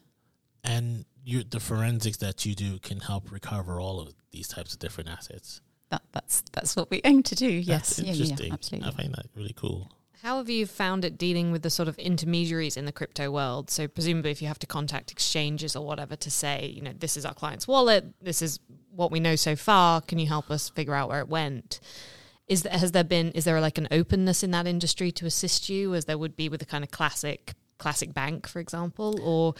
And 0.63 1.06
you, 1.24 1.44
the 1.44 1.60
forensics 1.60 2.18
that 2.18 2.46
you 2.46 2.56
do 2.56 2.80
can 2.80 3.00
help 3.00 3.32
recover 3.32 3.80
all 3.80 4.00
of 4.00 4.13
these 4.32 4.48
types 4.48 4.74
of 4.74 4.80
different 4.80 5.10
assets. 5.10 5.62
That, 5.89 6.02
that's 6.12 6.43
that's 6.52 6.76
what 6.76 6.89
we 6.89 7.02
aim 7.04 7.23
to 7.23 7.36
do. 7.36 7.47
Yes, 7.47 8.00
yeah, 8.00 8.12
yeah, 8.12 8.54
absolutely. 8.54 8.89
I 8.89 8.91
find 8.91 9.13
that 9.13 9.28
really 9.36 9.54
cool. 9.56 9.91
How 10.23 10.38
have 10.38 10.50
you 10.50 10.65
found 10.65 11.06
it 11.06 11.17
dealing 11.17 11.52
with 11.52 11.62
the 11.62 11.69
sort 11.69 11.88
of 11.88 11.97
intermediaries 12.00 12.76
in 12.76 12.86
the 12.86 12.91
crypto 12.91 13.30
world? 13.32 13.69
So 13.69 13.88
presumably, 13.88 14.32
if 14.32 14.41
you 14.41 14.47
have 14.47 14.60
to 14.60 14.67
contact 14.67 15.12
exchanges 15.12 15.76
or 15.76 15.86
whatever 15.86 16.15
to 16.15 16.32
say, 16.32 16.73
you 16.76 16.82
know, 16.82 16.91
this 16.97 17.15
is 17.15 17.26
our 17.26 17.36
client's 17.36 17.67
wallet, 17.67 18.06
this 18.21 18.41
is 18.41 18.60
what 18.89 19.12
we 19.12 19.19
know 19.19 19.36
so 19.36 19.56
far. 19.56 20.02
Can 20.02 20.17
you 20.17 20.28
help 20.28 20.50
us 20.50 20.69
figure 20.69 20.95
out 20.95 21.08
where 21.08 21.19
it 21.19 21.30
went? 21.30 21.80
Is 22.47 22.63
there, 22.63 22.73
has 22.73 22.93
there 22.93 23.04
been 23.04 23.32
is 23.32 23.45
there 23.45 23.62
like 23.62 23.78
an 23.78 23.88
openness 23.91 24.41
in 24.41 24.52
that 24.52 24.67
industry 24.67 25.12
to 25.13 25.26
assist 25.26 25.69
you 25.69 25.93
as 25.93 26.06
there 26.06 26.17
would 26.17 26.36
be 26.36 26.50
with 26.50 26.62
a 26.62 26.65
kind 26.65 26.84
of 26.84 26.91
classic 26.91 27.54
classic 27.78 28.13
bank, 28.13 28.47
for 28.47 28.60
example, 28.60 29.19
or 29.21 29.54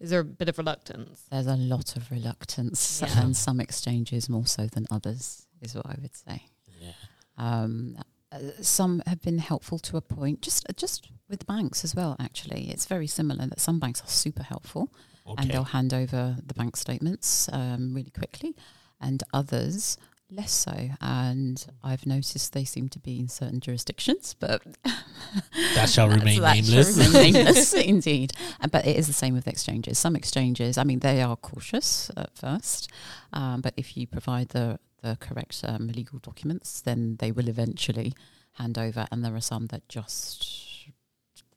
is 0.00 0.10
there 0.10 0.20
a 0.20 0.24
bit 0.24 0.48
of 0.48 0.58
reluctance? 0.58 1.22
There's 1.30 1.46
a 1.46 1.56
lot 1.56 1.96
of 1.96 2.10
reluctance, 2.10 3.02
yeah. 3.02 3.22
and 3.22 3.36
some 3.36 3.60
exchanges 3.60 4.28
more 4.28 4.46
so 4.46 4.66
than 4.66 4.86
others, 4.90 5.46
is 5.62 5.74
what 5.74 5.86
I 5.86 5.96
would 6.00 6.14
say. 6.14 6.44
Yeah. 6.80 6.92
Um, 7.36 7.96
uh, 8.32 8.38
some 8.60 9.02
have 9.06 9.20
been 9.22 9.38
helpful 9.38 9.78
to 9.78 9.96
a 9.96 10.00
point, 10.00 10.42
just 10.42 10.66
just 10.76 11.10
with 11.28 11.46
banks 11.46 11.84
as 11.84 11.94
well. 11.94 12.16
Actually, 12.20 12.70
it's 12.70 12.86
very 12.86 13.06
similar. 13.06 13.46
That 13.46 13.60
some 13.60 13.80
banks 13.80 14.02
are 14.02 14.08
super 14.08 14.42
helpful, 14.42 14.92
okay. 15.26 15.42
and 15.42 15.50
they'll 15.50 15.64
hand 15.64 15.92
over 15.92 16.36
the 16.44 16.54
bank 16.54 16.76
statements 16.76 17.48
um, 17.52 17.94
really 17.94 18.10
quickly, 18.10 18.54
and 19.00 19.22
others 19.32 19.98
less 20.30 20.52
so. 20.52 20.90
And 21.00 21.64
I've 21.82 22.06
noticed 22.06 22.52
they 22.52 22.64
seem 22.64 22.88
to 22.90 22.98
be 22.98 23.18
in 23.18 23.28
certain 23.28 23.60
jurisdictions, 23.60 24.34
but 24.38 24.62
that 25.74 25.88
shall 25.88 26.08
remain 26.16 26.40
that 26.40 26.54
nameless. 26.56 26.96
Shall 26.96 27.12
remain 27.12 27.32
nameless, 27.44 27.72
indeed. 27.74 28.32
Uh, 28.60 28.68
but 28.68 28.86
it 28.86 28.96
is 28.96 29.06
the 29.06 29.12
same 29.12 29.34
with 29.34 29.48
exchanges. 29.48 29.98
Some 29.98 30.16
exchanges, 30.16 30.78
I 30.78 30.84
mean, 30.84 31.00
they 31.00 31.22
are 31.22 31.36
cautious 31.36 32.10
at 32.16 32.36
first, 32.36 32.90
um, 33.32 33.60
but 33.60 33.74
if 33.76 33.96
you 33.96 34.06
provide 34.06 34.50
the 34.50 34.78
the 35.02 35.16
correct 35.20 35.62
um, 35.66 35.88
legal 35.88 36.18
documents, 36.18 36.80
then 36.80 37.16
they 37.18 37.32
will 37.32 37.48
eventually 37.48 38.12
hand 38.52 38.78
over. 38.78 39.06
And 39.10 39.24
there 39.24 39.34
are 39.34 39.40
some 39.40 39.66
that 39.68 39.88
just 39.88 40.88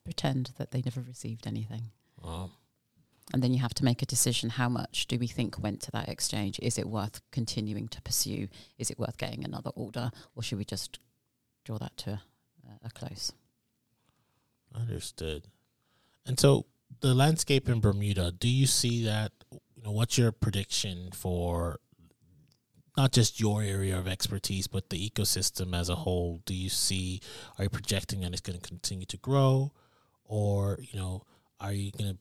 pretend 0.04 0.52
that 0.58 0.70
they 0.70 0.82
never 0.84 1.00
received 1.00 1.46
anything. 1.46 1.90
Wow. 2.22 2.50
And 3.32 3.42
then 3.42 3.54
you 3.54 3.60
have 3.60 3.74
to 3.74 3.84
make 3.84 4.02
a 4.02 4.06
decision 4.06 4.50
how 4.50 4.68
much 4.68 5.06
do 5.06 5.18
we 5.18 5.26
think 5.26 5.58
went 5.58 5.80
to 5.82 5.90
that 5.92 6.08
exchange? 6.08 6.58
Is 6.60 6.78
it 6.78 6.88
worth 6.88 7.20
continuing 7.32 7.88
to 7.88 8.02
pursue? 8.02 8.48
Is 8.78 8.90
it 8.90 8.98
worth 8.98 9.16
getting 9.16 9.44
another 9.44 9.70
order? 9.74 10.10
Or 10.36 10.42
should 10.42 10.58
we 10.58 10.64
just 10.64 10.98
draw 11.64 11.78
that 11.78 11.96
to 11.98 12.20
a 12.84 12.90
close? 12.90 13.32
Understood. 14.74 15.44
And 16.26 16.38
so 16.38 16.66
the 17.00 17.14
landscape 17.14 17.68
in 17.68 17.80
Bermuda, 17.80 18.32
do 18.32 18.48
you 18.48 18.66
see 18.66 19.04
that? 19.04 19.32
You 19.50 19.82
know, 19.82 19.92
what's 19.92 20.18
your 20.18 20.32
prediction 20.32 21.10
for 21.12 21.80
not 22.96 23.12
just 23.12 23.40
your 23.40 23.62
area 23.62 23.98
of 23.98 24.06
expertise, 24.06 24.66
but 24.66 24.90
the 24.90 25.10
ecosystem 25.10 25.78
as 25.78 25.88
a 25.88 25.96
whole? 25.96 26.40
Do 26.46 26.54
you 26.54 26.68
see? 26.68 27.20
Are 27.58 27.64
you 27.64 27.70
projecting 27.70 28.20
that 28.20 28.32
it's 28.32 28.40
going 28.40 28.58
to 28.58 28.68
continue 28.68 29.06
to 29.06 29.16
grow, 29.16 29.72
or 30.24 30.78
you 30.80 30.98
know, 30.98 31.22
are 31.60 31.72
you 31.72 31.90
going 31.90 32.12
to 32.12 32.18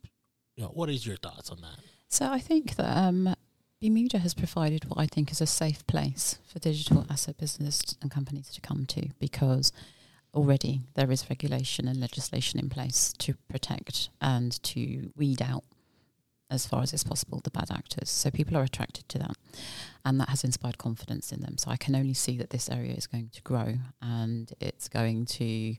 you 0.55 0.63
know, 0.63 0.69
what 0.69 0.89
is 0.89 1.05
your 1.05 1.17
thoughts 1.17 1.49
on 1.49 1.61
that? 1.61 1.79
So 2.07 2.31
I 2.31 2.39
think 2.39 2.75
that 2.75 2.97
um, 2.97 3.35
Bermuda 3.81 4.19
has 4.19 4.33
provided 4.33 4.85
what 4.85 4.99
I 4.99 5.07
think 5.07 5.31
is 5.31 5.41
a 5.41 5.47
safe 5.47 5.85
place 5.87 6.37
for 6.45 6.59
digital 6.59 7.05
asset 7.09 7.37
business 7.37 7.81
and 8.01 8.11
companies 8.11 8.49
to 8.51 8.61
come 8.61 8.85
to 8.87 9.09
because 9.19 9.71
already 10.33 10.81
there 10.95 11.11
is 11.11 11.29
regulation 11.29 11.87
and 11.87 11.99
legislation 11.99 12.59
in 12.59 12.69
place 12.69 13.13
to 13.19 13.33
protect 13.49 14.09
and 14.21 14.61
to 14.63 15.11
weed 15.15 15.41
out 15.41 15.63
as 16.53 16.65
far 16.65 16.81
as 16.81 16.93
it's 16.93 17.03
possible 17.03 17.41
the 17.43 17.49
bad 17.49 17.71
actors. 17.71 18.09
So 18.09 18.29
people 18.29 18.55
are 18.55 18.63
attracted 18.63 19.09
to 19.09 19.19
that. 19.19 19.35
And 20.05 20.19
that 20.19 20.29
has 20.29 20.43
inspired 20.43 20.77
confidence 20.77 21.31
in 21.31 21.41
them. 21.41 21.57
So 21.57 21.71
I 21.71 21.77
can 21.77 21.95
only 21.95 22.13
see 22.13 22.37
that 22.37 22.49
this 22.49 22.69
area 22.69 22.93
is 22.93 23.07
going 23.07 23.29
to 23.33 23.41
grow 23.41 23.75
and 24.01 24.51
it's 24.59 24.87
going 24.89 25.25
to 25.25 25.75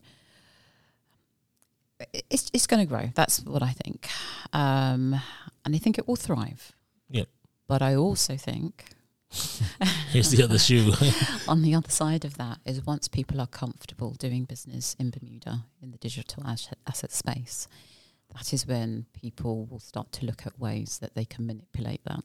it's 2.29 2.49
it's 2.53 2.67
going 2.67 2.85
to 2.85 2.89
grow. 2.89 3.09
That's 3.15 3.41
what 3.43 3.63
I 3.63 3.71
think, 3.71 4.09
um, 4.51 5.15
and 5.63 5.75
I 5.75 5.77
think 5.77 5.97
it 5.97 6.07
will 6.07 6.17
thrive. 6.17 6.73
Yeah. 7.09 7.23
But 7.67 7.81
I 7.81 7.95
also 7.95 8.35
think 8.35 8.85
here's 10.11 10.31
the 10.31 10.43
other 10.43 10.59
shoe. 10.59 10.91
on 11.47 11.61
the 11.61 11.73
other 11.73 11.89
side 11.89 12.25
of 12.25 12.37
that 12.37 12.59
is 12.65 12.85
once 12.85 13.07
people 13.07 13.39
are 13.41 13.47
comfortable 13.47 14.11
doing 14.11 14.45
business 14.45 14.95
in 14.99 15.09
Bermuda 15.09 15.65
in 15.81 15.91
the 15.91 15.97
digital 15.97 16.45
asset, 16.45 16.77
asset 16.87 17.11
space, 17.11 17.67
that 18.35 18.53
is 18.53 18.67
when 18.67 19.05
people 19.13 19.65
will 19.65 19.79
start 19.79 20.11
to 20.13 20.25
look 20.25 20.45
at 20.45 20.59
ways 20.59 20.99
that 21.01 21.15
they 21.15 21.25
can 21.25 21.47
manipulate 21.47 22.03
that, 22.05 22.23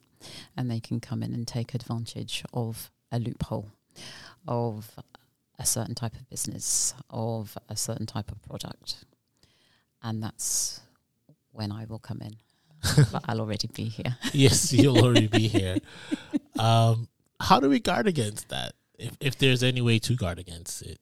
and 0.57 0.71
they 0.71 0.81
can 0.81 1.01
come 1.01 1.23
in 1.23 1.33
and 1.33 1.47
take 1.47 1.75
advantage 1.75 2.45
of 2.53 2.91
a 3.11 3.19
loophole, 3.19 3.71
of 4.47 4.91
a 5.59 5.67
certain 5.67 5.95
type 5.95 6.15
of 6.15 6.29
business, 6.29 6.95
of 7.11 7.57
a 7.69 7.77
certain 7.77 8.07
type 8.07 8.31
of 8.31 8.43
product 8.43 9.05
and 10.03 10.23
that's 10.23 10.81
when 11.53 11.73
I 11.73 11.85
will 11.85 11.99
come 11.99 12.21
in. 12.21 12.37
but 13.13 13.23
I'll 13.29 13.41
already 13.41 13.69
be 13.69 13.85
here. 13.85 14.17
yes, 14.33 14.73
you'll 14.73 15.05
already 15.05 15.27
be 15.27 15.49
here. 15.49 15.77
Um, 16.59 17.09
how 17.39 17.61
do 17.61 17.69
we 17.69 17.79
guard 17.79 18.07
against 18.07 18.49
that? 18.49 18.73
If 18.99 19.17
if 19.21 19.39
there's 19.39 19.63
any 19.63 19.83
way 19.83 19.99
to 20.01 20.17
guard 20.17 20.39
against 20.39 20.83
it, 20.83 20.99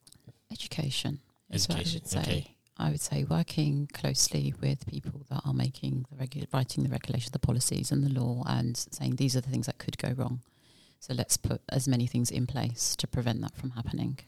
education 0.50 1.20
is 1.50 1.68
what 1.68 1.78
I 1.78 1.80
would 1.80 2.08
say. 2.08 2.20
Okay. 2.20 2.54
I 2.78 2.90
would 2.90 3.00
say 3.00 3.24
working 3.24 3.88
closely 3.92 4.54
with 4.60 4.86
people 4.86 5.26
that 5.30 5.42
are 5.44 5.52
making 5.52 6.06
the 6.10 6.46
writing 6.52 6.84
the 6.84 6.90
regulation, 6.90 7.30
the 7.32 7.38
policies, 7.38 7.90
and 7.90 8.04
the 8.04 8.20
law, 8.20 8.44
and 8.46 8.76
saying 8.76 9.16
these 9.16 9.36
are 9.36 9.40
the 9.40 9.50
things 9.50 9.66
that 9.66 9.78
could 9.78 9.98
go 9.98 10.12
wrong. 10.16 10.42
So 11.00 11.14
let's 11.14 11.36
put 11.36 11.60
as 11.68 11.88
many 11.88 12.06
things 12.06 12.30
in 12.30 12.46
place 12.46 12.94
to 12.96 13.06
prevent 13.06 13.40
that 13.40 13.54
from 13.56 13.70
happening. 13.70 14.18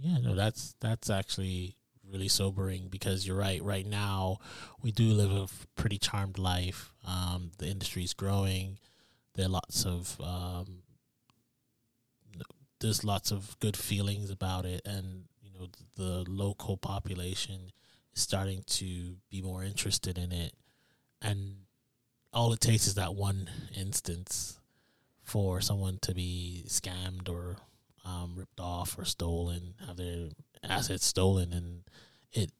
Yeah, 0.00 0.18
no, 0.18 0.34
that's 0.34 0.74
that's 0.80 1.10
actually 1.10 1.76
really 2.08 2.28
sobering 2.28 2.88
because 2.88 3.26
you're 3.26 3.36
right. 3.36 3.62
Right 3.62 3.86
now, 3.86 4.38
we 4.80 4.92
do 4.92 5.08
live 5.08 5.32
a 5.32 5.48
pretty 5.74 5.98
charmed 5.98 6.38
life. 6.38 6.92
Um, 7.06 7.50
the 7.58 7.66
industry 7.66 8.04
is 8.04 8.14
growing. 8.14 8.78
There 9.34 9.46
are 9.46 9.50
lots 9.50 9.84
of 9.84 10.20
um, 10.20 10.82
there's 12.80 13.04
lots 13.04 13.30
of 13.30 13.58
good 13.60 13.76
feelings 13.76 14.30
about 14.30 14.64
it, 14.64 14.82
and 14.84 15.24
know 15.58 15.68
the 15.96 16.24
local 16.30 16.76
population 16.76 17.72
is 18.14 18.22
starting 18.22 18.62
to 18.66 19.16
be 19.30 19.42
more 19.42 19.62
interested 19.64 20.18
in 20.18 20.32
it. 20.32 20.52
And 21.20 21.56
all 22.32 22.52
it 22.52 22.60
takes 22.60 22.86
is 22.86 22.94
that 22.94 23.14
one 23.14 23.50
instance 23.76 24.58
for 25.22 25.60
someone 25.60 25.98
to 26.02 26.14
be 26.14 26.64
scammed 26.68 27.28
or 27.28 27.56
um, 28.04 28.34
ripped 28.36 28.60
off 28.60 28.98
or 28.98 29.04
stolen, 29.04 29.74
have 29.86 29.96
their 29.96 30.28
assets 30.62 31.04
stolen, 31.04 31.52
and 31.52 31.82
it 32.32 32.50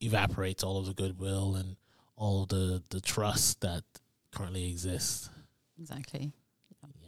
evaporates 0.00 0.64
all 0.64 0.78
of 0.78 0.86
the 0.86 0.94
goodwill 0.94 1.54
and 1.54 1.76
all 2.16 2.42
of 2.42 2.48
the 2.48 2.82
the 2.90 3.00
trust 3.00 3.60
that 3.60 3.84
currently 4.32 4.68
exists. 4.68 5.30
Exactly. 5.78 6.32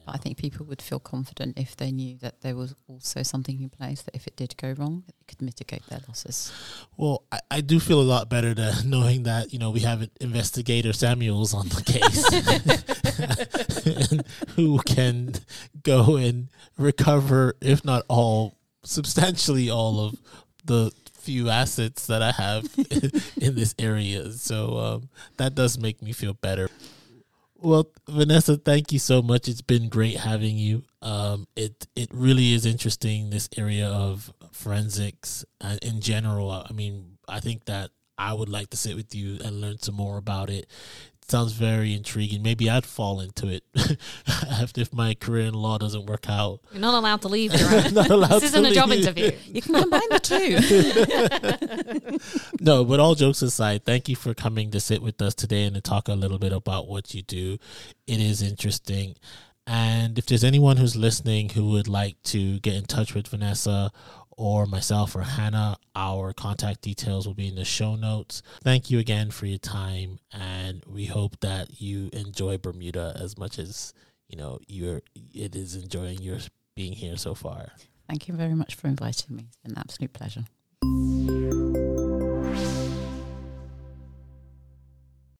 Yeah. 0.09 0.14
I 0.14 0.18
think 0.18 0.37
people 0.37 0.66
would 0.66 0.83
feel 0.83 0.99
confident 0.99 1.59
if 1.59 1.77
they 1.77 1.90
knew 1.90 2.16
that 2.18 2.40
there 2.40 2.57
was 2.57 2.75
also 2.88 3.23
something 3.23 3.61
in 3.61 3.68
place 3.68 4.03
that 4.03 4.14
if 4.14 4.27
it 4.27 4.37
did 4.37 4.57
go 4.57 4.73
wrong, 4.73 5.05
it 5.09 5.14
could 5.27 5.42
mitigate 5.42 5.87
their 5.88 6.01
losses. 6.09 6.53
Well, 6.97 7.23
I, 7.31 7.40
I 7.51 7.61
do 7.61 7.81
feel 7.81 8.01
a 8.01 8.03
lot 8.03 8.29
better 8.29 8.55
knowing 8.85 9.25
that 9.25 9.53
you 9.53 9.59
know 9.59 9.71
we 9.71 9.81
have 9.81 10.09
investigator 10.21 10.92
Samuels 10.92 11.55
on 11.55 11.68
the 11.68 11.83
case, 11.83 12.25
who 14.57 14.79
can 14.81 15.35
go 15.83 16.16
and 16.16 16.49
recover, 16.77 17.57
if 17.61 17.85
not 17.85 18.05
all 18.09 18.57
substantially 18.83 19.71
all 19.71 20.01
of 20.01 20.16
the 20.64 20.90
few 21.29 21.51
assets 21.51 22.07
that 22.07 22.23
I 22.23 22.33
have 22.33 22.64
in 23.37 23.55
this 23.55 23.75
area. 23.79 24.33
So 24.33 24.79
um, 24.79 25.09
that 25.37 25.55
does 25.55 25.79
make 25.79 26.01
me 26.01 26.12
feel 26.12 26.33
better. 26.35 26.71
Well, 27.61 27.90
Vanessa, 28.09 28.57
thank 28.57 28.92
you 28.92 28.99
so 29.01 29.21
much. 29.21 29.49
It's 29.49 29.62
been 29.62 29.88
great 29.88 30.16
having 30.16 30.57
you. 30.57 30.85
Um, 31.03 31.47
it 31.57 31.88
it 31.97 32.09
really 32.12 32.53
is 32.53 32.64
interesting 32.64 33.31
this 33.31 33.49
area 33.57 33.88
of 33.88 34.33
forensics 34.53 35.44
uh, 35.61 35.77
in 35.83 36.01
general. 36.01 36.51
I 36.51 36.73
mean, 36.73 37.18
I 37.29 37.40
think 37.40 37.64
that 37.64 37.90
I 38.16 38.33
would 38.33 38.49
like 38.49 38.71
to 38.71 38.77
sit 38.77 38.94
with 38.97 39.14
you 39.14 39.38
and 39.44 39.61
learn 39.61 39.79
some 39.81 39.97
more 39.97 40.18
about 40.18 40.51
it 40.51 40.66
sounds 41.31 41.53
very 41.53 41.95
intriguing. 41.95 42.43
Maybe 42.43 42.71
I'd 42.71 42.87
fall 42.87 43.21
into 43.21 43.49
it 43.49 43.64
after 44.51 44.81
if 44.81 44.93
my 44.93 45.14
career 45.14 45.47
in 45.47 45.55
law 45.55 45.79
doesn't 45.79 46.07
work 46.07 46.29
out. 46.29 46.61
You're 46.73 46.81
not 46.81 46.95
allowed 46.95 47.23
to 47.23 47.29
leave. 47.29 47.53
not 47.93 48.11
allowed 48.11 48.41
this 48.41 48.55
isn't 48.55 48.64
a 48.64 48.73
job 48.73 48.91
interview. 48.91 49.33
You 49.47 49.62
can 49.62 49.75
combine 49.75 50.09
the 50.11 50.21
two. 50.21 50.59
no, 52.61 52.85
but 52.85 53.01
all 53.01 53.14
jokes 53.14 53.43
aside, 53.43 53.85
thank 53.85 54.09
you 54.09 54.17
for 54.17 54.35
coming 54.35 54.71
to 54.71 54.81
sit 54.81 55.03
with 55.03 55.21
us 55.21 55.35
today 55.35 55.64
and 55.64 55.75
to 55.75 55.81
talk 55.81 56.09
a 56.09 56.14
little 56.14 56.38
bit 56.38 56.53
about 56.53 56.88
what 56.88 57.14
you 57.14 57.23
do. 57.23 57.59
It 58.07 58.21
is 58.21 58.43
interesting. 58.43 59.17
And 59.67 60.19
if 60.19 60.25
there's 60.25 60.45
anyone 60.45 60.79
who's 60.79 60.97
listening 60.97 61.51
who 61.51 61.71
would 61.73 61.88
like 61.88 62.17
to 62.25 62.59
get 62.61 62.75
in 62.75 62.85
touch 62.85 63.14
with 63.14 63.29
Vanessa 63.29 63.93
or 64.38 64.66
myself 64.66 65.16
or 65.16 65.22
Hannah, 65.22 65.77
our 65.96 66.33
contact 66.33 66.81
details 66.81 67.27
will 67.27 67.35
be 67.35 67.48
in 67.48 67.57
the 67.57 67.64
show 67.64 67.96
notes. 67.96 68.42
Thank 68.62 68.88
you 68.88 69.01
again 69.01 69.31
for 69.31 69.46
your 69.46 69.59
time, 69.59 70.20
and 70.33 70.83
we 70.87 71.07
hope 71.07 71.40
that 71.40 71.81
you 71.81 72.09
enjoy 72.12 72.57
Bermuda 72.57 73.16
as 73.20 73.37
much 73.37 73.59
as 73.59 73.92
you 74.29 74.38
know 74.38 74.61
you're. 74.66 75.03
It 75.35 75.57
is 75.57 75.74
enjoying 75.74 76.22
your 76.22 76.38
being 76.77 76.92
here 76.92 77.16
so 77.16 77.35
far. 77.35 77.72
Thank 78.09 78.29
you 78.29 78.35
very 78.35 78.55
much 78.55 78.77
for 78.77 78.87
inviting 78.87 79.37
me. 79.37 79.46
It's 79.48 79.57
been 79.57 79.72
an 79.72 79.79
absolute 79.79 80.12
pleasure. 80.12 80.44